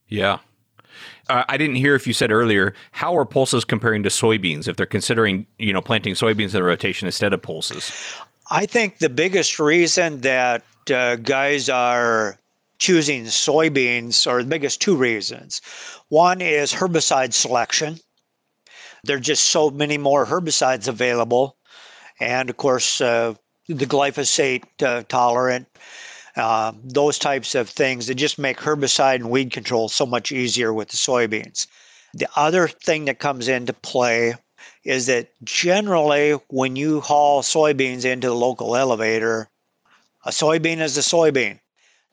Yeah. 0.08 0.38
Uh, 1.28 1.44
I 1.48 1.56
didn't 1.56 1.76
hear 1.76 1.94
if 1.94 2.06
you 2.06 2.12
said 2.12 2.32
earlier 2.32 2.74
how 2.90 3.16
are 3.16 3.24
pulses 3.24 3.64
comparing 3.64 4.02
to 4.02 4.08
soybeans 4.08 4.66
if 4.66 4.76
they're 4.76 4.86
considering 4.86 5.46
you 5.58 5.72
know 5.72 5.80
planting 5.80 6.14
soybeans 6.14 6.54
in 6.54 6.60
a 6.60 6.64
rotation 6.64 7.06
instead 7.06 7.32
of 7.32 7.40
pulses. 7.40 7.92
I 8.50 8.66
think 8.66 8.98
the 8.98 9.08
biggest 9.08 9.60
reason 9.60 10.22
that 10.22 10.64
uh, 10.92 11.16
guys 11.16 11.68
are 11.68 12.36
choosing 12.78 13.24
soybeans 13.24 14.26
are 14.26 14.42
the 14.42 14.48
biggest 14.48 14.80
two 14.80 14.96
reasons. 14.96 15.60
One 16.08 16.40
is 16.40 16.72
herbicide 16.72 17.32
selection. 17.32 18.00
There 19.04 19.16
are 19.16 19.20
just 19.20 19.46
so 19.46 19.70
many 19.70 19.98
more 19.98 20.26
herbicides 20.26 20.88
available, 20.88 21.56
and 22.18 22.50
of 22.50 22.56
course 22.56 23.00
uh, 23.00 23.34
the 23.68 23.86
glyphosate 23.86 24.64
uh, 24.82 25.04
tolerant 25.08 25.68
uh, 26.40 26.72
those 26.82 27.18
types 27.18 27.54
of 27.54 27.68
things 27.68 28.06
that 28.06 28.14
just 28.14 28.38
make 28.38 28.58
herbicide 28.58 29.16
and 29.16 29.30
weed 29.30 29.52
control 29.52 29.88
so 29.88 30.06
much 30.06 30.32
easier 30.32 30.72
with 30.72 30.88
the 30.88 30.96
soybeans. 30.96 31.66
The 32.14 32.28
other 32.34 32.66
thing 32.66 33.04
that 33.04 33.18
comes 33.18 33.46
into 33.46 33.72
play 33.72 34.34
is 34.84 35.06
that 35.06 35.30
generally 35.44 36.32
when 36.48 36.76
you 36.76 37.00
haul 37.00 37.42
soybeans 37.42 38.04
into 38.04 38.28
the 38.28 38.34
local 38.34 38.76
elevator, 38.76 39.48
a 40.24 40.30
soybean 40.30 40.80
is 40.80 40.96
a 40.96 41.02
soybean. 41.02 41.60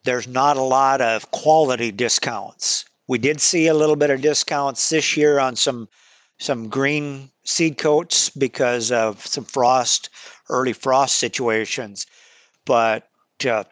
There's 0.03 0.27
not 0.27 0.57
a 0.57 0.61
lot 0.61 1.01
of 1.01 1.31
quality 1.31 1.91
discounts. 1.91 2.85
We 3.07 3.17
did 3.17 3.41
see 3.41 3.67
a 3.67 3.73
little 3.73 3.95
bit 3.95 4.09
of 4.09 4.21
discounts 4.21 4.89
this 4.89 5.17
year 5.17 5.39
on 5.39 5.55
some 5.55 5.87
some 6.39 6.69
green 6.69 7.31
seed 7.45 7.79
coats 7.79 8.29
because 8.29 8.91
of 8.91 9.25
some 9.25 9.43
frost, 9.43 10.09
early 10.49 10.73
frost 10.73 11.17
situations. 11.17 12.05
But 12.63 13.09
uh, 13.49 13.63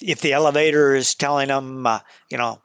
if 0.00 0.20
the 0.20 0.32
elevator 0.32 0.94
is 0.94 1.14
telling 1.14 1.48
them, 1.48 1.86
uh, 1.86 2.00
you 2.30 2.38
know, 2.38 2.60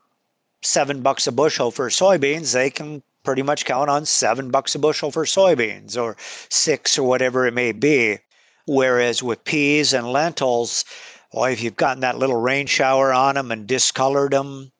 seven 0.62 1.02
bucks 1.02 1.28
a 1.28 1.32
bushel 1.32 1.72
for 1.72 1.90
soybeans, 1.90 2.54
they 2.54 2.70
can 2.70 3.02
pretty 3.24 3.42
much 3.42 3.66
count 3.66 3.90
on 3.90 4.06
seven 4.06 4.52
bucks 4.52 4.76
a 4.76 4.80
bushel 4.80 5.12
for 5.12 5.26
soybeans 5.26 6.02
or 6.02 6.18
six 6.50 6.98
or 6.98 7.04
whatever 7.04 7.46
it 7.46 7.54
may 7.54 7.72
be. 7.72 8.18
Whereas 8.66 9.24
with 9.24 9.44
peas 9.44 9.94
and 9.94 10.12
lentils, 10.12 10.86
well, 11.34 11.46
if 11.46 11.62
you've 11.62 11.76
gotten 11.76 12.02
that 12.02 12.18
little 12.18 12.40
rain 12.40 12.68
shower 12.68 13.14
on 13.14 13.36
them 13.36 13.52
and 13.52 13.68
discolored 13.68 14.32
them, 14.32 14.72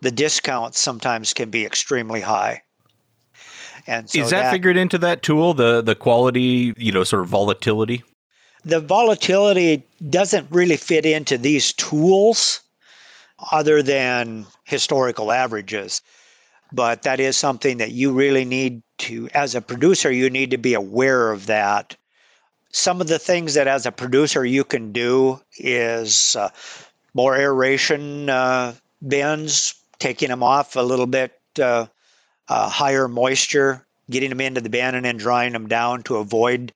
the 0.00 0.10
discounts 0.10 0.78
sometimes 0.78 1.32
can 1.32 1.50
be 1.50 1.64
extremely 1.64 2.20
high. 2.20 2.62
And 3.86 4.08
so 4.08 4.20
is 4.20 4.30
that, 4.30 4.42
that 4.42 4.52
figured 4.52 4.76
into 4.76 4.98
that 4.98 5.22
tool, 5.22 5.54
the 5.54 5.82
the 5.82 5.96
quality, 5.96 6.72
you 6.76 6.92
know, 6.92 7.02
sort 7.02 7.22
of 7.22 7.28
volatility? 7.28 8.04
The 8.64 8.80
volatility 8.80 9.82
doesn't 10.08 10.50
really 10.50 10.76
fit 10.76 11.04
into 11.04 11.38
these 11.38 11.72
tools 11.72 12.60
other 13.50 13.82
than 13.82 14.46
historical 14.64 15.32
averages. 15.32 16.00
But 16.72 17.02
that 17.02 17.20
is 17.20 17.36
something 17.36 17.78
that 17.78 17.90
you 17.90 18.12
really 18.12 18.44
need 18.44 18.82
to, 18.98 19.28
as 19.34 19.54
a 19.54 19.60
producer, 19.60 20.10
you 20.10 20.30
need 20.30 20.52
to 20.52 20.58
be 20.58 20.74
aware 20.74 21.32
of 21.32 21.46
that. 21.46 21.96
Some 22.70 23.00
of 23.00 23.08
the 23.08 23.18
things 23.18 23.54
that, 23.54 23.66
as 23.66 23.84
a 23.84 23.92
producer, 23.92 24.46
you 24.46 24.64
can 24.64 24.92
do 24.92 25.40
is 25.58 26.36
uh, 26.36 26.48
more 27.12 27.36
aeration 27.36 28.30
uh, 28.30 28.74
bins, 29.06 29.74
taking 29.98 30.28
them 30.28 30.42
off 30.42 30.76
a 30.76 30.80
little 30.80 31.06
bit 31.06 31.38
uh, 31.60 31.86
uh 32.48 32.68
higher 32.68 33.08
moisture, 33.08 33.84
getting 34.08 34.30
them 34.30 34.40
into 34.40 34.62
the 34.62 34.70
bin 34.70 34.94
and 34.94 35.04
then 35.04 35.18
drying 35.18 35.52
them 35.52 35.68
down 35.68 36.02
to 36.04 36.16
avoid 36.16 36.72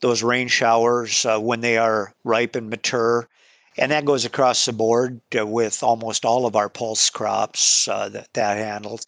those 0.00 0.22
rain 0.22 0.48
showers 0.48 1.24
uh, 1.26 1.38
when 1.38 1.60
they 1.60 1.76
are 1.76 2.14
ripe 2.24 2.56
and 2.56 2.70
mature. 2.70 3.28
And 3.76 3.92
that 3.92 4.04
goes 4.04 4.24
across 4.24 4.64
the 4.64 4.72
board 4.72 5.20
uh, 5.38 5.46
with 5.46 5.82
almost 5.82 6.24
all 6.24 6.46
of 6.46 6.56
our 6.56 6.68
pulse 6.68 7.10
crops 7.10 7.86
uh, 7.88 8.08
that 8.10 8.32
that 8.34 8.56
handles. 8.56 9.06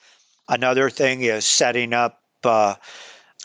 Another 0.49 0.91
thing 0.91 1.23
is 1.23 1.45
setting 1.45 1.93
up 1.93 2.21
uh, 2.45 2.75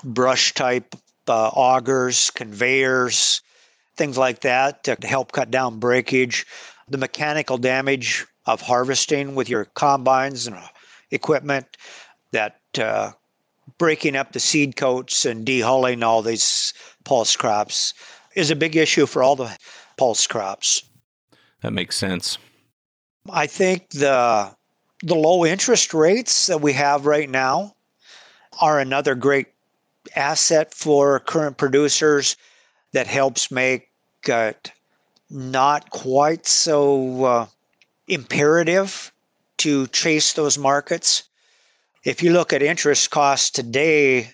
brush 0.04 0.54
type 0.54 0.96
uh, 1.28 1.50
augers, 1.50 2.30
conveyors, 2.32 3.42
things 3.96 4.18
like 4.18 4.42
that 4.42 4.84
to 4.84 4.98
help 5.04 5.32
cut 5.32 5.52
down 5.52 5.80
breakage. 5.80 6.46
The 6.88 6.98
mechanical 6.98 7.58
damage 7.58 8.26
of 8.46 8.62
harvesting 8.62 9.34
with 9.34 9.50
your 9.50 9.66
combines 9.66 10.46
and 10.46 10.58
equipment 11.10 11.78
that 12.32 12.60
uh, 12.78 13.12
breaking 13.78 14.16
up 14.16 14.32
the 14.32 14.40
seed 14.40 14.76
coats 14.76 15.26
and 15.26 15.46
dehulling 15.46 16.04
all 16.04 16.22
these 16.22 16.74
pulse 17.04 17.36
crops 17.36 17.94
is 18.36 18.52
a 18.52 18.56
big 18.56 18.76
issue 18.76 19.06
for 19.06 19.24
all 19.24 19.36
the 19.36 19.58
pulse 19.98 20.28
crops. 20.28 20.84
That 21.62 21.74
makes 21.74 21.96
sense. 21.96 22.38
I 23.30 23.48
think 23.48 23.90
the 23.90 24.56
the 25.04 25.16
low 25.16 25.46
interest 25.46 25.94
rates 25.94 26.48
that 26.48 26.62
we 26.62 26.74
have 26.74 27.06
right 27.06 27.30
now 27.30 27.76
are 28.62 28.80
another 28.80 29.14
great 29.16 29.48
asset 30.16 30.74
for 30.74 31.20
current 31.20 31.58
producers 31.58 32.38
that 32.94 33.08
helps 33.08 33.52
make 33.52 33.90
it 34.28 34.72
not 35.30 35.90
quite 35.90 36.48
so 36.48 37.26
uh, 37.26 37.46
imperative 38.08 39.12
to 39.58 39.88
chase 39.88 40.34
those 40.34 40.58
markets. 40.58 41.24
If 42.06 42.22
you 42.22 42.32
look 42.32 42.54
at 42.54 42.62
interest 42.62 43.10
costs 43.10 43.50
today 43.50 44.30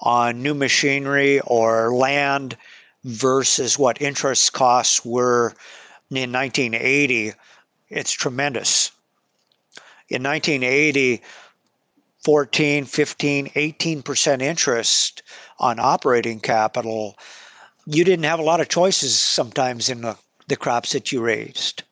on 0.00 0.42
new 0.42 0.52
machinery 0.52 1.40
or 1.40 1.94
land 1.94 2.58
versus 3.04 3.78
what 3.78 4.02
interest 4.02 4.52
costs 4.52 5.02
were 5.02 5.54
in 6.10 6.30
1980, 6.30 7.32
it's 7.88 8.12
tremendous. 8.12 8.90
In 10.10 10.22
1980, 10.22 11.22
14, 12.22 12.84
15, 12.84 13.46
18% 13.46 14.42
interest 14.42 15.22
on 15.58 15.80
operating 15.80 16.38
capital, 16.38 17.16
you 17.86 18.04
didn't 18.04 18.26
have 18.26 18.40
a 18.40 18.42
lot 18.42 18.60
of 18.60 18.68
choices 18.68 19.16
sometimes 19.16 19.88
in 19.88 20.02
the, 20.02 20.18
the 20.48 20.56
crops 20.56 20.92
that 20.92 21.10
you 21.12 21.22
raised. 21.22 21.82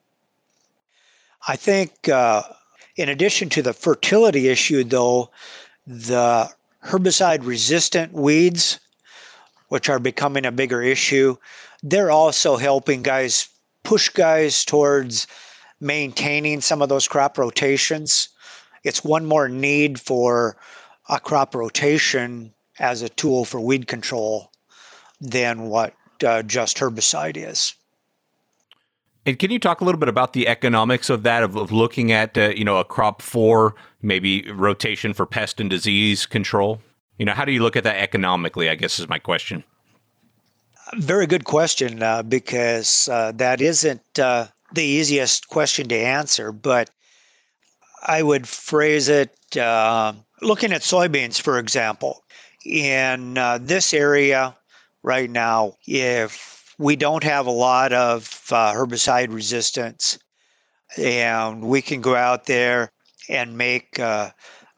I 1.49 1.57
think, 1.57 2.11
uh, 2.11 2.43
in 2.97 3.09
addition 3.09 3.49
to 3.51 3.63
the 3.63 3.73
fertility 3.73 4.49
issue, 4.49 4.85
though, 4.85 5.31
the 5.87 6.49
herbicide 6.85 7.45
resistant 7.45 8.13
weeds, 8.13 8.79
which 9.69 9.89
are 9.89 9.99
becoming 9.99 10.47
a 10.47 10.53
bigger 10.53 10.83
issue, 10.83 11.37
they're 11.83 12.11
also 12.11 12.57
helping 12.57 13.03
guys 13.03 13.49
push 13.83 14.09
guys 14.09 14.65
towards 14.65 15.27
maintaining 15.81 16.61
some 16.61 16.81
of 16.81 16.89
those 16.89 17.09
crop 17.09 17.37
rotations. 17.37 18.29
It's 18.85 19.05
one 19.05 19.27
more 19.27 19.49
need 19.49 20.01
for 20.01 20.57
a 21.09 21.21
crop 21.21 21.55
rotation 21.55 22.55
as 22.79 23.03
a 23.03 23.09
tool 23.09 23.45
for 23.45 23.61
weed 23.61 23.87
control 23.87 24.51
than 25.21 25.69
what 25.69 25.95
uh, 26.25 26.43
just 26.43 26.79
herbicide 26.79 27.37
is. 27.37 27.75
And 29.27 29.39
can 29.39 29.51
you 29.51 29.59
talk 29.59 29.81
a 29.81 29.85
little 29.85 29.99
bit 29.99 30.09
about 30.09 30.35
the 30.35 30.47
economics 30.49 31.09
of 31.09 31.23
that, 31.23 31.43
of, 31.43 31.57
of 31.57 31.73
looking 31.73 32.13
at 32.13 32.37
uh, 32.37 32.51
you 32.51 32.65
know 32.65 32.79
a 32.79 32.85
crop 32.85 33.23
for 33.23 33.75
maybe 34.03 34.51
rotation 34.51 35.15
for 35.15 35.27
pest 35.27 35.61
and 35.61 35.71
disease 35.71 36.27
control? 36.27 36.81
You 37.19 37.25
know, 37.27 37.33
how 37.33 37.45
do 37.45 37.53
you 37.53 37.63
look 37.63 37.77
at 37.77 37.85
that 37.85 37.97
economically? 37.97 38.69
I 38.69 38.75
guess 38.75 38.99
is 38.99 39.09
my 39.09 39.19
question. 39.19 39.65
Very 40.97 41.27
good 41.27 41.45
question, 41.45 42.03
uh, 42.03 42.23
because 42.23 43.09
uh, 43.09 43.33
that 43.37 43.63
isn't 43.63 44.19
uh, 44.19 44.49
the 44.75 44.83
easiest 44.83 45.49
question 45.49 45.89
to 45.89 45.97
answer. 45.97 46.53
But 46.53 46.91
I 48.07 48.23
would 48.23 48.47
phrase 48.47 49.09
it 49.09 49.35
uh, 49.57 50.13
looking 50.43 50.73
at 50.73 50.83
soybeans, 50.83 51.41
for 51.41 51.59
example. 51.59 52.23
In 52.67 53.39
uh, 53.39 53.59
this 53.61 53.95
area 53.95 54.55
right 55.03 55.31
now, 55.31 55.77
if 55.87 56.54
we 56.79 56.97
don't 56.97 57.25
have 57.25 57.47
a 57.47 57.51
lot 57.51 57.93
of 57.93 58.43
uh, 58.51 58.73
herbicide 58.73 59.33
resistance, 59.33 60.19
and 60.97 61.63
we 61.63 61.83
can 61.83 62.01
go 62.01 62.15
out 62.15 62.47
there 62.47 62.91
and 63.29 63.57
make 63.57 63.99
uh, 63.99 64.31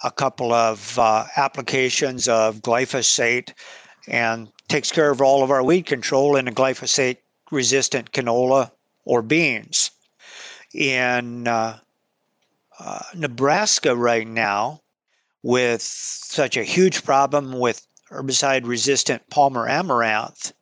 a 0.05 0.11
couple 0.11 0.53
of 0.53 0.99
uh, 0.99 1.25
applications 1.37 2.29
of 2.29 2.57
glyphosate 2.61 3.53
and 4.09 4.49
takes 4.69 4.93
care 4.93 5.11
of 5.11 5.21
all 5.21 5.43
of 5.43 5.51
our 5.51 5.63
weed 5.63 5.87
control 5.87 6.37
in 6.37 6.49
a 6.49 6.53
glyphosate 6.53 7.19
resistant 7.51 8.13
canola 8.13 8.71
or 9.05 9.23
beans. 9.23 9.91
In 10.75 11.49
uh, 11.49 11.79
uh, 12.79 13.03
Nebraska 13.15 13.97
right 13.97 14.27
now, 14.27 14.83
with 15.43 15.81
such 15.81 16.57
a 16.57 16.65
huge 16.65 17.05
problem 17.05 17.59
with 17.59 17.87
herbicide 18.11 18.67
resistant 18.67 19.23
Palmer 19.31 19.69
amaranth, 19.69 20.53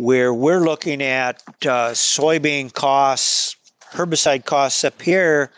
where 0.00 0.32
we're 0.32 0.60
looking 0.60 1.02
at 1.02 1.42
uh, 1.66 1.90
soybean 1.92 2.72
costs, 2.72 3.54
herbicide 3.92 4.46
costs 4.46 4.82
up 4.82 5.02
here. 5.02 5.50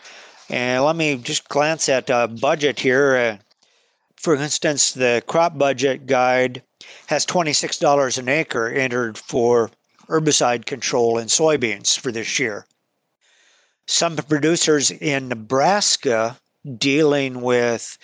And 0.49 0.83
let 0.83 0.97
me 0.97 1.15
just 1.15 1.47
glance 1.47 1.87
at 1.87 2.09
a 2.09 2.27
budget 2.27 2.77
here. 2.77 3.15
Uh, 3.15 3.37
for 4.17 4.35
instance, 4.35 4.91
the 4.91 5.23
crop 5.27 5.57
budget 5.57 6.07
guide 6.07 6.61
has 7.07 7.25
$26 7.25 8.17
an 8.17 8.27
acre 8.27 8.67
entered 8.67 9.17
for 9.17 9.71
herbicide 10.09 10.65
control 10.65 11.17
in 11.17 11.27
soybeans 11.27 11.97
for 11.97 12.11
this 12.11 12.37
year. 12.37 12.65
Some 13.87 14.17
producers 14.17 14.91
in 14.91 15.29
Nebraska 15.29 16.37
dealing 16.77 17.39
with 17.39 17.97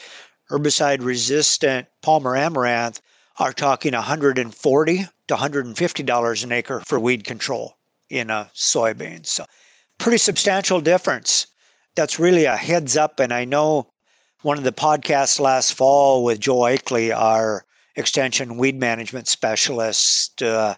herbicide 0.50 1.04
resistant 1.04 1.88
Palmer 2.02 2.38
amaranth 2.38 3.02
are 3.40 3.54
talking 3.54 3.94
140 3.94 4.98
to 4.98 5.34
150 5.34 6.04
dollars 6.04 6.44
an 6.44 6.52
acre 6.52 6.82
for 6.86 7.00
weed 7.00 7.24
control 7.24 7.78
in 8.10 8.30
a 8.30 8.52
soybean. 8.54 9.26
So 9.26 9.46
pretty 9.98 10.18
substantial 10.18 10.82
difference. 10.82 11.48
That's 11.96 12.20
really 12.20 12.46
a 12.46 12.56
heads 12.56 12.98
up 12.98 13.20
and 13.20 13.34
I 13.34 13.46
know 13.46 13.92
one 14.42 14.58
of 14.58 14.64
the 14.64 14.72
podcasts 14.72 15.40
last 15.40 15.74
fall 15.74 16.24
with 16.24 16.40
Joe 16.40 16.60
Ikley, 16.60 17.16
our 17.16 17.66
extension 17.96 18.58
weed 18.58 18.80
management 18.80 19.28
specialist, 19.28 20.42
uh, 20.42 20.76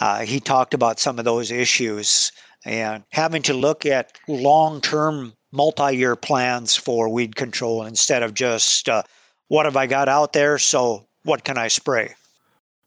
uh, 0.00 0.20
he 0.20 0.40
talked 0.40 0.74
about 0.74 0.98
some 0.98 1.18
of 1.18 1.24
those 1.24 1.50
issues 1.50 2.32
and 2.64 3.04
having 3.10 3.42
to 3.42 3.54
look 3.54 3.84
at 3.84 4.18
long 4.28 4.80
term, 4.80 5.34
multi 5.52 5.96
year 5.96 6.16
plans 6.16 6.74
for 6.74 7.08
weed 7.08 7.36
control 7.36 7.84
instead 7.84 8.22
of 8.22 8.34
just 8.34 8.88
uh, 8.88 9.02
what 9.48 9.66
have 9.66 9.76
I 9.76 9.86
got 9.86 10.08
out 10.08 10.32
there, 10.32 10.58
so 10.58 11.06
what 11.24 11.44
can 11.44 11.58
I 11.58 11.68
spray? 11.68 12.14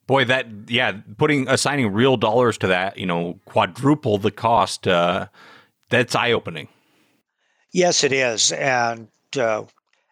Boy, 0.07 0.25
that 0.25 0.47
yeah, 0.67 0.97
putting 1.17 1.47
assigning 1.47 1.91
real 1.91 2.15
dollars 2.17 2.57
to 2.59 2.67
that, 2.67 2.97
you 2.97 3.05
know, 3.05 3.39
quadruple 3.45 4.17
the 4.17 4.31
cost. 4.31 4.87
Uh, 4.87 5.27
that's 5.89 6.15
eye 6.15 6.31
opening. 6.31 6.67
Yes, 7.71 8.03
it 8.03 8.13
is, 8.13 8.51
and 8.51 9.07
uh, 9.37 9.63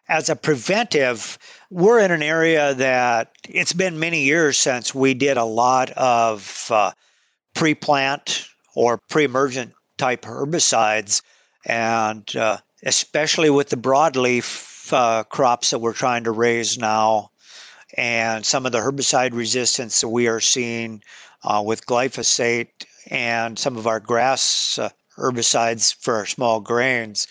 as 0.08 0.28
a 0.28 0.36
preventive, 0.36 1.38
we're 1.70 1.98
in 1.98 2.10
an 2.10 2.22
area 2.22 2.74
that 2.74 3.32
it's 3.48 3.72
been 3.72 3.98
many 3.98 4.22
years 4.22 4.58
since 4.58 4.94
we 4.94 5.14
did 5.14 5.36
a 5.36 5.44
lot 5.44 5.90
of 5.92 6.68
uh, 6.70 6.90
pre-plant 7.54 8.46
or 8.74 8.98
pre-emergent 9.08 9.72
type 9.96 10.22
herbicides, 10.22 11.22
and 11.64 12.36
uh, 12.36 12.58
especially 12.84 13.48
with 13.48 13.70
the 13.70 13.76
broadleaf 13.76 14.92
uh, 14.92 15.22
crops 15.24 15.70
that 15.70 15.78
we're 15.78 15.92
trying 15.92 16.24
to 16.24 16.30
raise 16.30 16.76
now, 16.76 17.30
and 17.96 18.44
some 18.44 18.66
of 18.66 18.72
the 18.72 18.78
herbicide 18.78 19.34
resistance 19.34 20.00
that 20.00 20.08
we 20.08 20.26
are 20.28 20.40
seeing 20.40 21.02
uh, 21.44 21.62
with 21.64 21.86
glyphosate 21.86 22.84
and 23.10 23.58
some 23.58 23.76
of 23.76 23.86
our 23.86 24.00
grass 24.00 24.78
uh, 24.78 24.88
herbicides 25.16 25.94
for 25.94 26.14
our 26.14 26.26
small 26.26 26.60
grains, 26.60 27.26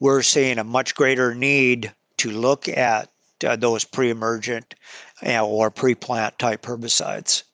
we're 0.00 0.22
seeing 0.22 0.58
a 0.58 0.64
much 0.64 0.94
greater 0.94 1.34
need 1.34 1.92
to 2.18 2.30
look 2.30 2.68
at 2.68 3.10
uh, 3.44 3.56
those 3.56 3.84
pre-emergent 3.84 4.74
uh, 5.24 5.44
or 5.44 5.70
pre-plant 5.70 6.38
type 6.38 6.62
herbicides. 6.62 7.44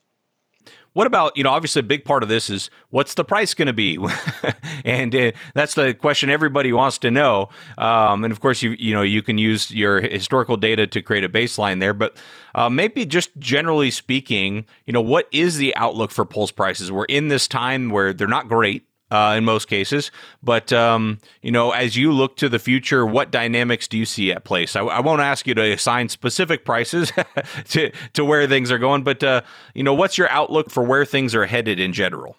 What 0.99 1.07
about, 1.07 1.37
you 1.37 1.45
know, 1.45 1.51
obviously 1.51 1.79
a 1.79 1.85
big 1.85 2.05
part 2.05 2.25
of 2.25 2.29
this 2.29 2.51
is 2.51 2.71
what's 2.91 3.15
the 3.15 3.25
price 3.25 3.55
going 3.55 3.67
to 3.67 3.73
be? 3.73 4.05
and 4.85 5.15
uh, 5.15 5.31
that's 5.55 5.75
the 5.75 5.95
question 5.95 6.29
everybody 6.29 6.73
wants 6.73 6.99
to 6.99 7.11
know. 7.13 7.51
Um, 7.79 8.25
and 8.25 8.33
of 8.33 8.41
course, 8.41 8.65
you, 8.65 8.71
you 8.81 8.95
know, 8.95 9.03
you 9.03 9.23
can 9.23 9.39
use 9.39 9.71
your 9.71 10.01
historical 10.01 10.57
data 10.57 10.89
to 10.89 11.01
create 11.01 11.23
a 11.23 11.29
baseline 11.29 11.79
there, 11.79 11.95
but 11.95 12.17
uh, 12.57 12.69
maybe 12.69 13.07
just 13.07 13.31
generally 13.39 13.93
speaking, 13.93 14.67
you 14.87 14.93
know, 14.93 15.01
what 15.01 15.29
is 15.31 15.57
the 15.57 15.73
outlook 15.77 16.11
for 16.11 16.25
pulse 16.25 16.51
prices? 16.51 16.91
We're 16.91 17.05
in 17.05 17.29
this 17.29 17.47
time 17.47 17.91
where 17.91 18.13
they're 18.13 18.27
not 18.27 18.49
great 18.49 18.88
uh, 19.11 19.35
in 19.37 19.45
most 19.45 19.69
cases. 19.69 20.11
But 20.43 20.73
um, 20.73 21.19
you 21.43 21.51
know, 21.51 21.71
as 21.71 21.97
you 21.97 22.13
look 22.13 22.37
to 22.37 22.49
the 22.49 22.59
future, 22.59 23.07
what 23.07 23.31
dynamics 23.31 23.89
do 23.89 23.99
you 23.99 24.05
see 24.05 24.33
at 24.33 24.45
place? 24.45 24.77
I, 24.77 24.83
I 24.83 25.01
won't 25.01 25.21
ask 25.21 25.47
you 25.47 25.55
to 25.55 25.73
assign 25.73 26.09
specific 26.09 26.65
prices 26.65 27.13
to 27.71 27.91
to 28.15 28.25
where 28.25 28.47
things 28.47 28.71
are 28.71 28.79
going, 28.79 29.03
but 29.03 29.23
uh, 29.23 29.43
you 29.75 29.83
know, 29.83 29.95
what's 29.95 30.19
your 30.19 30.31
outlook 30.31 30.71
for 30.71 30.83
where 30.83 31.05
things 31.05 31.35
are 31.35 31.47
headed 31.47 31.81
in 31.81 31.93
general? 31.93 32.37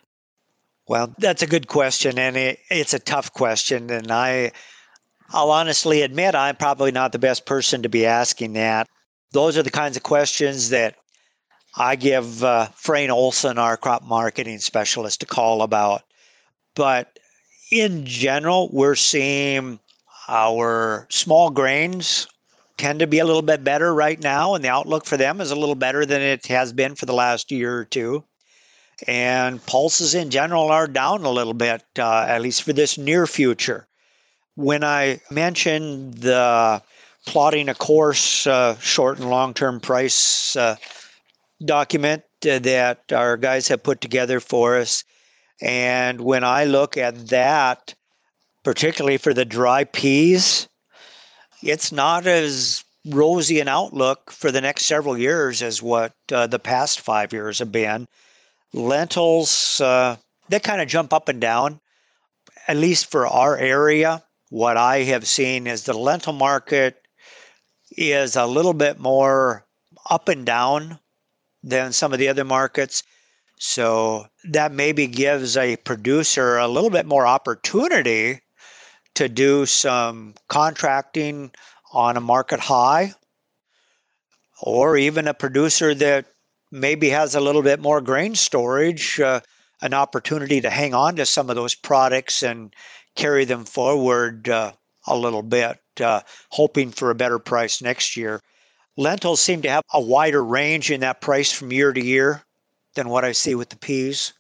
Well, 0.88 1.14
that's 1.20 1.44
a 1.44 1.48
good 1.48 1.68
question, 1.68 2.18
and 2.18 2.36
it, 2.36 2.60
it's 2.72 2.94
a 2.94 3.00
tough 3.00 3.34
question, 3.34 3.90
and 3.90 4.12
I. 4.12 4.52
I'll 5.32 5.52
honestly 5.52 6.02
admit 6.02 6.34
I'm 6.34 6.56
probably 6.56 6.92
not 6.92 7.12
the 7.12 7.20
best 7.20 7.46
person 7.46 7.84
to 7.84 7.90
be 7.90 8.08
asking 8.08 8.54
that. 8.54 8.88
Those 9.32 9.60
are 9.60 9.62
the 9.62 9.70
kinds 9.70 9.96
of 9.96 10.02
questions 10.02 10.70
that 10.70 10.96
I 11.78 11.96
give 11.96 12.44
uh, 12.44 12.68
Frayne 12.76 13.12
Olson, 13.12 13.60
our 13.60 13.78
crop 13.78 14.04
marketing 14.04 14.58
specialist, 14.58 15.22
a 15.22 15.26
call 15.28 15.62
about. 15.62 16.02
But 16.80 17.20
in 17.74 18.06
general, 18.06 18.70
we're 18.72 18.96
seeing 18.96 19.82
our 20.30 21.08
small 21.10 21.50
grains 21.50 22.26
tend 22.78 23.00
to 23.00 23.08
be 23.08 23.20
a 23.20 23.26
little 23.26 23.42
bit 23.42 23.66
better 23.66 23.94
right 23.94 24.18
now, 24.18 24.56
and 24.56 24.64
the 24.64 24.70
outlook 24.70 25.04
for 25.04 25.18
them 25.18 25.42
is 25.42 25.52
a 25.52 25.58
little 25.58 25.76
better 25.76 26.06
than 26.06 26.22
it 26.22 26.46
has 26.46 26.72
been 26.72 26.96
for 26.96 27.06
the 27.06 27.14
last 27.14 27.52
year 27.52 27.80
or 27.80 27.84
two. 27.84 28.24
And 29.10 29.62
pulses 29.66 30.16
in 30.16 30.30
general 30.30 30.72
are 30.72 30.88
down 30.88 31.26
a 31.26 31.30
little 31.30 31.54
bit, 31.54 31.84
uh, 32.00 32.26
at 32.30 32.42
least 32.42 32.64
for 32.64 32.72
this 32.72 32.98
near 32.98 33.28
future. 33.28 33.86
When 34.56 34.82
I 34.82 35.20
mentioned 35.30 36.14
the 36.14 36.82
plotting 37.26 37.68
a 37.68 37.76
course 37.76 38.48
uh, 38.48 38.78
short 38.80 39.20
and 39.20 39.30
long 39.30 39.54
term 39.54 39.82
price 39.82 40.56
uh, 40.56 40.78
document 41.66 42.24
uh, 42.50 42.60
that 42.60 43.12
our 43.12 43.36
guys 43.36 43.68
have 43.68 43.84
put 43.84 44.00
together 44.00 44.40
for 44.40 44.78
us, 44.78 45.04
and 45.62 46.22
when 46.22 46.44
I 46.44 46.66
look 46.66 46.98
at 46.98 47.28
that, 47.30 47.94
particularly 48.64 49.18
for 49.18 49.34
the 49.34 49.46
dry 49.46 49.84
peas, 49.84 50.68
it's 51.62 51.92
not 51.92 52.28
as 52.28 52.84
rosy 53.06 53.60
an 53.60 53.68
outlook 53.68 54.32
for 54.32 54.52
the 54.52 54.62
next 54.62 54.86
several 54.86 55.18
years 55.18 55.62
as 55.62 55.82
what 55.82 56.14
uh, 56.32 56.48
the 56.48 56.60
past 56.60 57.02
five 57.02 57.34
years 57.34 57.60
have 57.60 57.72
been. 57.72 58.08
Lentils, 58.74 59.82
uh, 59.82 60.16
they 60.50 60.60
kind 60.60 60.82
of 60.82 60.88
jump 60.88 61.14
up 61.14 61.28
and 61.30 61.42
down. 61.42 61.80
At 62.68 62.78
least 62.78 63.10
for 63.10 63.26
our 63.26 63.58
area, 63.58 64.24
what 64.50 64.78
I 64.78 65.04
have 65.04 65.28
seen 65.28 65.68
is 65.68 65.84
the 65.84 65.94
lentil 65.94 66.34
market 66.34 67.02
is 67.92 68.36
a 68.36 68.46
little 68.46 68.74
bit 68.74 69.00
more 69.00 69.66
up 70.10 70.28
and 70.30 70.46
down 70.46 71.00
than 71.64 71.94
some 71.94 72.14
of 72.14 72.20
the 72.20 72.28
other 72.28 72.46
markets. 72.46 73.04
So 73.60 74.26
that 74.46 74.72
maybe 74.72 75.06
gives 75.08 75.58
a 75.58 75.76
producer 75.76 76.58
a 76.58 76.68
little 76.68 76.90
bit 76.90 77.06
more 77.06 77.28
opportunity 77.28 78.40
to 79.16 79.28
do 79.28 79.66
some 79.66 80.36
contracting 80.48 81.52
on 81.92 82.16
a 82.16 82.22
market 82.22 82.62
high, 82.62 83.14
or 84.62 84.96
even 84.96 85.28
a 85.28 85.34
producer 85.34 85.94
that 85.94 86.28
maybe 86.72 87.10
has 87.10 87.36
a 87.36 87.42
little 87.42 87.62
bit 87.62 87.82
more 87.82 88.00
grain 88.00 88.34
storage, 88.34 89.20
uh, 89.20 89.42
an 89.82 89.94
opportunity 89.94 90.62
to 90.62 90.70
hang 90.70 90.94
on 90.94 91.18
to 91.18 91.26
some 91.26 91.50
of 91.50 91.58
those 91.58 91.76
products 91.76 92.44
and 92.44 92.74
carry 93.16 93.44
them 93.44 93.66
forward 93.66 94.48
uh, 94.48 94.72
a 95.06 95.18
little 95.18 95.44
bit, 95.44 95.78
uh, 96.00 96.22
hoping 96.50 96.92
for 96.92 97.10
a 97.10 97.16
better 97.16 97.40
price 97.40 97.82
next 97.82 98.16
year. 98.16 98.40
Lentils 98.96 99.42
seem 99.42 99.62
to 99.64 99.70
have 99.70 99.84
a 99.94 100.00
wider 100.00 100.44
range 100.44 100.92
in 100.92 101.02
that 101.02 101.20
price 101.20 101.52
from 101.52 101.74
year 101.74 101.92
to 101.92 102.04
year 102.04 102.46
than 102.96 103.10
what 103.10 103.26
I 103.26 103.32
see 103.32 103.56
with 103.56 103.70
the 103.70 103.78
peas. 103.78 104.34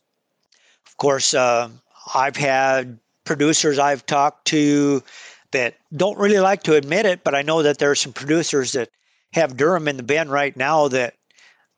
Of 0.88 0.98
course, 0.98 1.34
uh, 1.34 1.70
I've 2.14 2.36
had 2.36 3.00
producers 3.24 3.78
I've 3.78 4.06
talked 4.06 4.46
to 4.48 5.04
that 5.52 5.76
don't 5.96 6.18
really 6.18 6.40
like 6.40 6.64
to 6.64 6.76
admit 6.76 7.06
it, 7.06 7.24
but 7.24 7.36
I 7.36 7.42
know 7.42 7.64
that 7.64 7.78
there 7.78 7.92
are 7.92 7.96
some 7.96 8.14
producers 8.14 8.74
that 8.74 8.90
have 9.34 9.58
durum 9.58 9.88
in 9.88 9.98
the 9.98 10.04
bin 10.04 10.30
right 10.30 10.56
now 10.56 10.88
that 10.90 11.16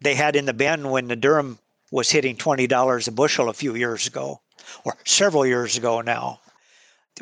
they 0.02 0.16
had 0.16 0.36
in 0.36 0.46
the 0.46 0.54
bin 0.54 0.90
when 0.90 1.08
the 1.08 1.18
durum 1.18 1.58
was 1.92 2.10
hitting 2.10 2.36
$20 2.38 3.08
a 3.08 3.12
bushel 3.12 3.50
a 3.50 3.54
few 3.54 3.76
years 3.76 4.08
ago 4.08 4.40
or 4.86 4.98
several 5.06 5.46
years 5.46 5.78
ago 5.78 6.02
now. 6.02 6.40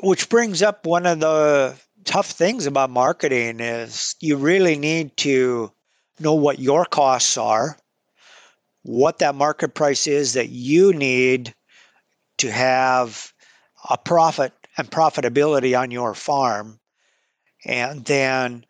Which 0.01 0.29
brings 0.29 0.61
up 0.61 0.85
one 0.85 1.05
of 1.05 1.19
the 1.19 1.75
tough 2.05 2.27
things 2.27 2.67
about 2.67 2.89
marketing 2.89 3.59
is 3.59 4.15
you 4.19 4.37
really 4.37 4.77
need 4.77 5.17
to 5.17 5.71
know 6.19 6.35
what 6.35 6.59
your 6.59 6.85
costs 6.85 7.37
are, 7.37 7.77
what 8.83 9.19
that 9.19 9.35
market 9.35 9.73
price 9.73 10.07
is 10.07 10.33
that 10.33 10.49
you 10.49 10.93
need 10.93 11.53
to 12.37 12.51
have 12.51 13.33
a 13.89 13.97
profit 13.97 14.53
and 14.77 14.89
profitability 14.89 15.77
on 15.79 15.91
your 15.91 16.13
farm. 16.13 16.79
And 17.65 18.05
then, 18.05 18.65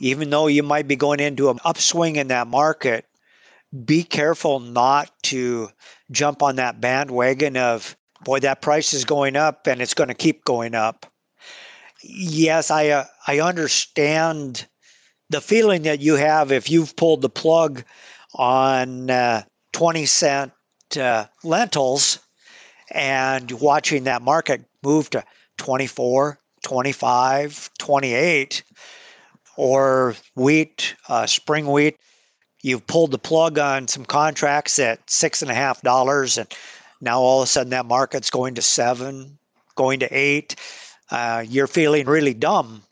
even 0.00 0.30
though 0.30 0.48
you 0.48 0.62
might 0.62 0.88
be 0.88 0.96
going 0.96 1.20
into 1.20 1.50
an 1.50 1.60
upswing 1.64 2.16
in 2.16 2.28
that 2.28 2.48
market, 2.48 3.06
be 3.84 4.02
careful 4.02 4.60
not 4.60 5.10
to 5.24 5.70
jump 6.10 6.42
on 6.42 6.56
that 6.56 6.80
bandwagon 6.80 7.56
of, 7.56 7.96
boy, 8.24 8.40
that 8.40 8.60
price 8.60 8.92
is 8.92 9.04
going 9.04 9.36
up 9.36 9.66
and 9.66 9.80
it's 9.80 9.94
going 9.94 10.08
to 10.08 10.14
keep 10.14 10.44
going 10.44 10.74
up. 10.74 11.06
Yes, 12.02 12.70
I, 12.70 12.88
uh, 12.88 13.04
I 13.26 13.40
understand 13.40 14.66
the 15.30 15.40
feeling 15.40 15.82
that 15.82 16.00
you 16.00 16.16
have 16.16 16.52
if 16.52 16.68
you've 16.68 16.96
pulled 16.96 17.22
the 17.22 17.30
plug 17.30 17.84
on 18.34 19.10
uh, 19.10 19.42
20 19.72 20.06
cent 20.06 20.52
uh, 20.96 21.26
lentils 21.42 22.18
and 22.90 23.50
watching 23.52 24.04
that 24.04 24.22
market 24.22 24.64
move 24.82 25.10
to 25.10 25.24
24, 25.58 26.38
25, 26.62 27.70
28, 27.78 28.62
or 29.56 30.14
wheat, 30.34 30.94
uh, 31.08 31.26
spring 31.26 31.66
wheat. 31.66 31.96
You've 32.62 32.86
pulled 32.86 33.10
the 33.10 33.18
plug 33.18 33.58
on 33.58 33.88
some 33.88 34.04
contracts 34.04 34.78
at 34.78 35.10
six 35.10 35.42
and 35.42 35.50
a 35.50 35.54
half 35.54 35.82
dollars, 35.82 36.38
and 36.38 36.48
now 37.00 37.20
all 37.20 37.42
of 37.42 37.46
a 37.46 37.50
sudden 37.50 37.70
that 37.70 37.86
market's 37.86 38.30
going 38.30 38.54
to 38.54 38.62
seven, 38.62 39.38
going 39.74 40.00
to 40.00 40.08
eight. 40.16 40.54
Uh, 41.10 41.44
you're 41.46 41.66
feeling 41.66 42.06
really 42.06 42.34
dumb, 42.34 42.82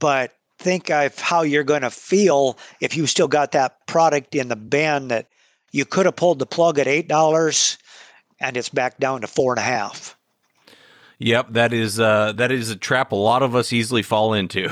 but 0.00 0.32
think 0.62 0.90
of 0.90 1.18
how 1.18 1.42
you're 1.42 1.64
going 1.64 1.82
to 1.82 1.90
feel 1.90 2.58
if 2.80 2.96
you 2.96 3.06
still 3.06 3.28
got 3.28 3.52
that 3.52 3.86
product 3.86 4.34
in 4.34 4.48
the 4.48 4.56
bin 4.56 5.08
that 5.08 5.28
you 5.72 5.84
could 5.84 6.06
have 6.06 6.16
pulled 6.16 6.38
the 6.38 6.46
plug 6.46 6.78
at 6.78 6.86
eight 6.86 7.08
dollars 7.08 7.78
and 8.40 8.56
it's 8.56 8.68
back 8.68 8.98
down 8.98 9.20
to 9.22 9.26
four 9.26 9.52
and 9.52 9.60
a 9.60 9.62
half. 9.62 10.16
Yep, 11.18 11.52
that 11.52 11.72
is 11.72 12.00
uh, 12.00 12.32
that 12.32 12.50
is 12.50 12.70
a 12.70 12.76
trap 12.76 13.12
a 13.12 13.16
lot 13.16 13.44
of 13.44 13.54
us 13.54 13.72
easily 13.72 14.02
fall 14.02 14.34
into. 14.34 14.68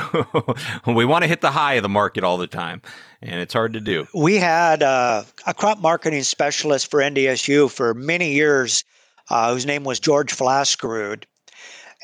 we 0.87 1.05
want 1.05 1.23
to 1.23 1.29
hit 1.29 1.41
the 1.41 1.53
high 1.53 1.75
of 1.75 1.85
the 1.85 1.89
market 1.89 2.25
all 2.25 2.39
the 2.39 2.49
time, 2.49 2.83
and 3.23 3.41
it's 3.41 3.55
hard 3.55 3.75
to 3.75 3.81
do. 3.81 4.09
We 4.13 4.35
had 4.35 4.83
uh, 4.83 5.23
a 5.47 5.55
crop 5.55 5.79
marketing 5.79 6.25
specialist 6.25 6.91
for 6.91 6.99
NDSU 6.99 7.71
for 7.71 7.95
many 7.95 8.33
years, 8.33 8.83
uh, 9.29 9.53
whose 9.53 9.65
name 9.65 9.85
was 9.85 10.01
George 10.01 10.37
Flaskerud, 10.37 11.23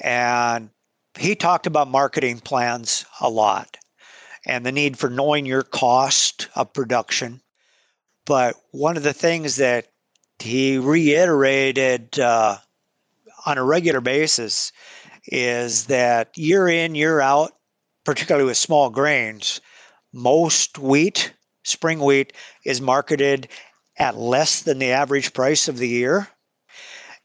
and 0.00 0.70
he 1.18 1.34
talked 1.34 1.66
about 1.66 1.88
marketing 1.88 2.40
plans 2.40 3.04
a 3.20 3.28
lot 3.28 3.76
and 4.46 4.64
the 4.64 4.72
need 4.72 4.98
for 4.98 5.10
knowing 5.10 5.44
your 5.46 5.62
cost 5.62 6.48
of 6.54 6.72
production. 6.72 7.40
But 8.24 8.56
one 8.70 8.96
of 8.96 9.02
the 9.02 9.12
things 9.12 9.56
that 9.56 9.88
he 10.38 10.78
reiterated 10.78 12.18
uh, 12.18 12.58
on 13.44 13.58
a 13.58 13.64
regular 13.64 14.00
basis 14.00 14.72
is 15.26 15.86
that 15.86 16.36
year 16.36 16.68
in, 16.68 16.94
year 16.94 17.20
out, 17.20 17.52
particularly 18.04 18.46
with 18.46 18.56
small 18.56 18.90
grains, 18.90 19.60
most 20.12 20.78
wheat, 20.78 21.32
spring 21.64 22.00
wheat, 22.00 22.32
is 22.64 22.80
marketed 22.80 23.48
at 23.98 24.16
less 24.16 24.62
than 24.62 24.78
the 24.78 24.92
average 24.92 25.32
price 25.32 25.68
of 25.68 25.78
the 25.78 25.88
year. 25.88 26.28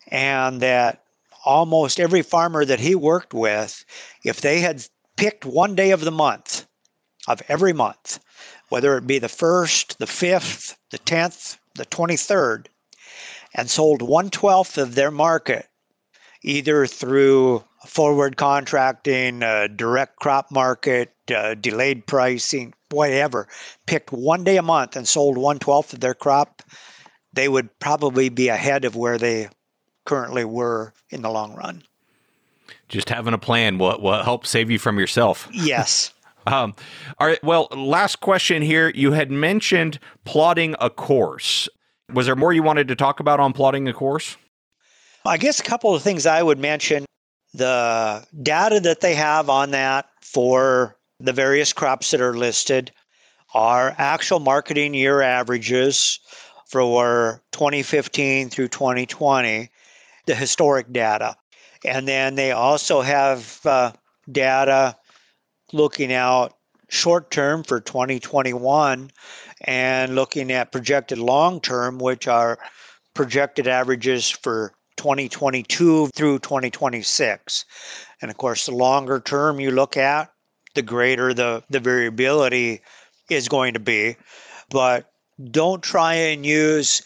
And 0.07 0.61
that 0.61 1.03
almost 1.45 1.99
every 1.99 2.21
farmer 2.21 2.65
that 2.65 2.79
he 2.79 2.95
worked 2.95 3.33
with, 3.33 3.83
if 4.23 4.41
they 4.41 4.59
had 4.59 4.85
picked 5.17 5.45
one 5.45 5.75
day 5.75 5.91
of 5.91 6.01
the 6.01 6.11
month, 6.11 6.65
of 7.27 7.41
every 7.47 7.73
month, 7.73 8.19
whether 8.69 8.97
it 8.97 9.05
be 9.05 9.19
the 9.19 9.29
first, 9.29 9.99
the 9.99 10.07
fifth, 10.07 10.77
the 10.89 10.99
10th, 10.99 11.57
the 11.75 11.85
23rd, 11.85 12.67
and 13.53 13.69
sold 13.69 14.01
one 14.01 14.29
twelfth 14.29 14.77
of 14.77 14.95
their 14.95 15.11
market 15.11 15.67
either 16.43 16.87
through 16.87 17.63
forward 17.85 18.37
contracting, 18.37 19.43
uh, 19.43 19.67
direct 19.75 20.15
crop 20.17 20.51
market, 20.51 21.13
uh, 21.35 21.53
delayed 21.55 22.05
pricing, 22.07 22.73
whatever, 22.89 23.47
picked 23.85 24.11
one 24.11 24.43
day 24.43 24.57
a 24.57 24.61
month 24.61 24.95
and 24.95 25.07
sold 25.07 25.37
one 25.37 25.59
twelfth 25.59 25.93
of 25.93 25.99
their 25.99 26.13
crop, 26.13 26.63
they 27.33 27.47
would 27.47 27.69
probably 27.79 28.29
be 28.29 28.47
ahead 28.49 28.85
of 28.85 28.95
where 28.95 29.17
they 29.17 29.47
currently 30.11 30.43
were 30.43 30.93
in 31.09 31.21
the 31.21 31.29
long 31.29 31.55
run. 31.55 31.83
Just 32.89 33.07
having 33.07 33.33
a 33.33 33.37
plan 33.37 33.77
will, 33.77 33.97
will 34.01 34.23
help 34.23 34.45
save 34.45 34.69
you 34.69 34.77
from 34.77 34.99
yourself. 34.99 35.47
Yes. 35.51 36.13
Um, 36.47 36.73
all 37.19 37.27
right. 37.27 37.43
Well, 37.43 37.67
last 37.69 38.19
question 38.19 38.63
here. 38.63 38.91
You 38.95 39.11
had 39.11 39.29
mentioned 39.29 39.99
plotting 40.25 40.75
a 40.79 40.89
course. 40.89 41.69
Was 42.11 42.25
there 42.25 42.35
more 42.35 42.51
you 42.51 42.63
wanted 42.63 42.87
to 42.87 42.95
talk 42.95 43.19
about 43.19 43.39
on 43.39 43.53
plotting 43.53 43.87
a 43.87 43.93
course? 43.93 44.37
I 45.23 45.37
guess 45.37 45.59
a 45.59 45.63
couple 45.63 45.93
of 45.93 46.01
things 46.01 46.25
I 46.25 46.41
would 46.41 46.57
mention 46.57 47.05
the 47.53 48.25
data 48.41 48.79
that 48.79 49.01
they 49.01 49.13
have 49.13 49.51
on 49.51 49.69
that 49.69 50.07
for 50.23 50.97
the 51.19 51.31
various 51.31 51.73
crops 51.73 52.09
that 52.09 52.21
are 52.21 52.35
listed 52.35 52.91
are 53.53 53.93
actual 53.99 54.39
marketing 54.39 54.95
year 54.95 55.21
averages 55.21 56.19
for 56.71 57.41
2015 57.51 58.49
through 58.49 58.69
2020, 58.69 59.69
the 60.25 60.35
historic 60.35 60.91
data. 60.91 61.35
And 61.85 62.07
then 62.07 62.35
they 62.35 62.51
also 62.51 63.01
have 63.01 63.59
uh, 63.65 63.91
data 64.31 64.97
looking 65.73 66.13
out 66.13 66.55
short 66.89 67.31
term 67.31 67.63
for 67.63 67.79
2021 67.79 69.09
and 69.61 70.15
looking 70.15 70.51
at 70.51 70.71
projected 70.71 71.17
long 71.17 71.61
term, 71.61 71.97
which 71.99 72.27
are 72.27 72.59
projected 73.13 73.67
averages 73.67 74.29
for 74.29 74.73
2022 74.97 76.07
through 76.07 76.39
2026. 76.39 77.65
And 78.21 78.29
of 78.29 78.37
course, 78.37 78.65
the 78.65 78.75
longer 78.75 79.19
term 79.19 79.59
you 79.59 79.71
look 79.71 79.97
at, 79.97 80.31
the 80.75 80.81
greater 80.81 81.33
the, 81.33 81.63
the 81.69 81.79
variability 81.79 82.81
is 83.29 83.47
going 83.47 83.73
to 83.73 83.79
be. 83.79 84.15
But 84.69 85.11
don't 85.49 85.81
try 85.81 86.13
and 86.13 86.45
use 86.45 87.01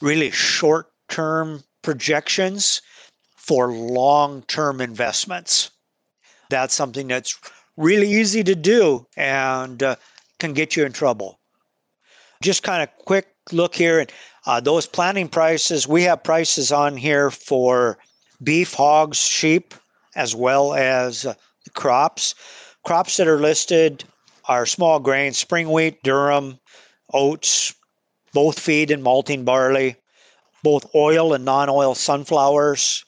really 0.00 0.30
short 0.30 0.86
term 1.08 1.62
projections 1.86 2.82
for 3.36 3.72
long 3.72 4.42
term 4.42 4.80
investments. 4.80 5.70
That's 6.50 6.74
something 6.74 7.06
that's 7.06 7.38
really 7.76 8.10
easy 8.10 8.42
to 8.42 8.56
do 8.56 9.06
and 9.16 9.80
uh, 9.82 9.94
can 10.40 10.52
get 10.52 10.74
you 10.74 10.84
in 10.84 10.92
trouble. 10.92 11.38
Just 12.42 12.64
kind 12.64 12.82
of 12.82 12.88
quick 13.04 13.28
look 13.52 13.72
here 13.72 14.00
at 14.00 14.12
uh, 14.46 14.58
those 14.58 14.84
planting 14.84 15.28
prices. 15.28 15.86
We 15.86 16.02
have 16.02 16.24
prices 16.24 16.72
on 16.72 16.96
here 16.96 17.30
for 17.30 17.98
beef, 18.42 18.74
hogs, 18.74 19.18
sheep, 19.18 19.72
as 20.16 20.34
well 20.34 20.74
as 20.74 21.24
uh, 21.24 21.34
crops. 21.74 22.34
Crops 22.84 23.16
that 23.16 23.28
are 23.28 23.38
listed 23.38 24.02
are 24.48 24.66
small 24.66 24.98
grains, 24.98 25.38
spring 25.38 25.70
wheat, 25.70 26.02
durum, 26.02 26.58
oats, 27.14 27.72
both 28.32 28.58
feed 28.58 28.90
and 28.90 29.04
malting 29.04 29.44
barley, 29.44 29.94
both 30.66 30.92
oil 30.96 31.32
and 31.32 31.44
non 31.44 31.68
oil 31.68 31.94
sunflowers, 31.94 33.04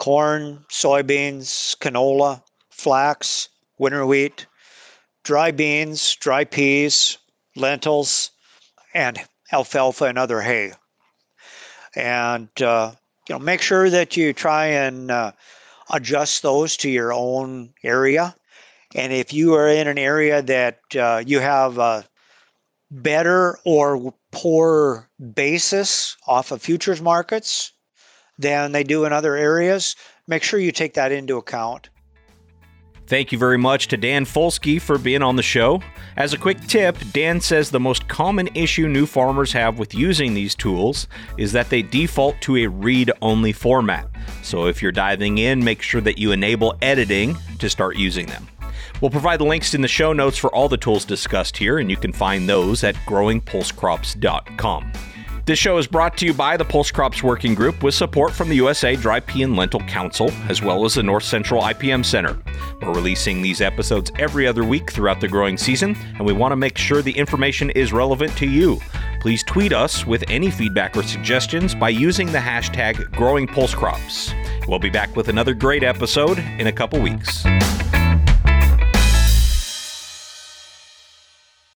corn, 0.00 0.64
soybeans, 0.68 1.76
canola, 1.78 2.42
flax, 2.70 3.48
winter 3.78 4.04
wheat, 4.04 4.46
dry 5.22 5.52
beans, 5.52 6.16
dry 6.16 6.42
peas, 6.42 7.18
lentils, 7.54 8.32
and 8.94 9.20
alfalfa 9.52 10.06
and 10.06 10.18
other 10.18 10.40
hay. 10.40 10.72
And 11.94 12.50
uh, 12.60 12.94
you 13.28 13.36
know, 13.36 13.38
make 13.38 13.62
sure 13.62 13.88
that 13.88 14.16
you 14.16 14.32
try 14.32 14.66
and 14.66 15.08
uh, 15.08 15.30
adjust 15.92 16.42
those 16.42 16.76
to 16.78 16.90
your 16.90 17.12
own 17.12 17.74
area. 17.84 18.34
And 18.96 19.12
if 19.12 19.32
you 19.32 19.54
are 19.54 19.68
in 19.68 19.86
an 19.86 19.98
area 19.98 20.42
that 20.42 20.80
uh, 20.96 21.22
you 21.24 21.38
have 21.38 21.78
a 21.78 22.04
better 22.90 23.60
or 23.64 24.12
poor 24.32 25.08
basis 25.34 26.16
off 26.26 26.50
of 26.50 26.60
futures 26.60 27.00
markets 27.00 27.72
than 28.38 28.72
they 28.72 28.82
do 28.82 29.04
in 29.04 29.12
other 29.12 29.36
areas, 29.36 29.94
make 30.26 30.42
sure 30.42 30.58
you 30.58 30.72
take 30.72 30.94
that 30.94 31.12
into 31.12 31.36
account. 31.36 31.90
Thank 33.06 33.30
you 33.30 33.38
very 33.38 33.58
much 33.58 33.88
to 33.88 33.96
Dan 33.96 34.24
Folske 34.24 34.80
for 34.80 34.96
being 34.96 35.22
on 35.22 35.36
the 35.36 35.42
show. 35.42 35.82
As 36.16 36.32
a 36.32 36.38
quick 36.38 36.58
tip, 36.66 36.96
Dan 37.12 37.40
says 37.40 37.70
the 37.70 37.80
most 37.80 38.08
common 38.08 38.48
issue 38.54 38.88
new 38.88 39.06
farmers 39.06 39.52
have 39.52 39.78
with 39.78 39.94
using 39.94 40.32
these 40.32 40.54
tools 40.54 41.08
is 41.36 41.52
that 41.52 41.68
they 41.68 41.82
default 41.82 42.40
to 42.42 42.56
a 42.58 42.66
read 42.66 43.10
only 43.20 43.52
format. 43.52 44.08
So 44.42 44.66
if 44.66 44.80
you're 44.80 44.92
diving 44.92 45.38
in, 45.38 45.62
make 45.62 45.82
sure 45.82 46.00
that 46.00 46.18
you 46.18 46.32
enable 46.32 46.74
editing 46.80 47.36
to 47.58 47.68
start 47.68 47.96
using 47.96 48.26
them. 48.26 48.48
We'll 49.00 49.10
provide 49.10 49.40
the 49.40 49.44
links 49.44 49.74
in 49.74 49.82
the 49.82 49.88
show 49.88 50.12
notes 50.12 50.38
for 50.38 50.54
all 50.54 50.68
the 50.68 50.76
tools 50.76 51.04
discussed 51.04 51.56
here, 51.56 51.78
and 51.78 51.90
you 51.90 51.96
can 51.96 52.12
find 52.12 52.48
those 52.48 52.84
at 52.84 52.94
growingpulsecrops.com. 53.06 54.92
This 55.44 55.58
show 55.58 55.76
is 55.76 55.88
brought 55.88 56.16
to 56.18 56.26
you 56.26 56.32
by 56.32 56.56
the 56.56 56.64
Pulse 56.64 56.92
Crops 56.92 57.20
Working 57.20 57.56
Group 57.56 57.82
with 57.82 57.96
support 57.96 58.32
from 58.32 58.48
the 58.48 58.54
USA 58.54 58.94
Dry 58.94 59.18
Pea 59.18 59.42
and 59.42 59.56
Lentil 59.56 59.80
Council, 59.80 60.30
as 60.48 60.62
well 60.62 60.84
as 60.84 60.94
the 60.94 61.02
North 61.02 61.24
Central 61.24 61.60
IPM 61.62 62.04
Center. 62.04 62.38
We're 62.80 62.94
releasing 62.94 63.42
these 63.42 63.60
episodes 63.60 64.12
every 64.20 64.46
other 64.46 64.62
week 64.62 64.92
throughout 64.92 65.20
the 65.20 65.26
growing 65.26 65.58
season, 65.58 65.96
and 66.16 66.24
we 66.24 66.32
want 66.32 66.52
to 66.52 66.56
make 66.56 66.78
sure 66.78 67.02
the 67.02 67.10
information 67.18 67.70
is 67.70 67.92
relevant 67.92 68.36
to 68.36 68.46
you. 68.46 68.78
Please 69.20 69.42
tweet 69.42 69.72
us 69.72 70.06
with 70.06 70.22
any 70.28 70.48
feedback 70.48 70.96
or 70.96 71.02
suggestions 71.02 71.74
by 71.74 71.88
using 71.88 72.30
the 72.30 72.38
hashtag 72.38 73.10
growing 73.10 73.48
pulse 73.48 73.74
crops. 73.74 74.32
We'll 74.68 74.78
be 74.78 74.90
back 74.90 75.16
with 75.16 75.28
another 75.28 75.54
great 75.54 75.82
episode 75.82 76.38
in 76.38 76.68
a 76.68 76.72
couple 76.72 77.00
weeks. 77.00 77.44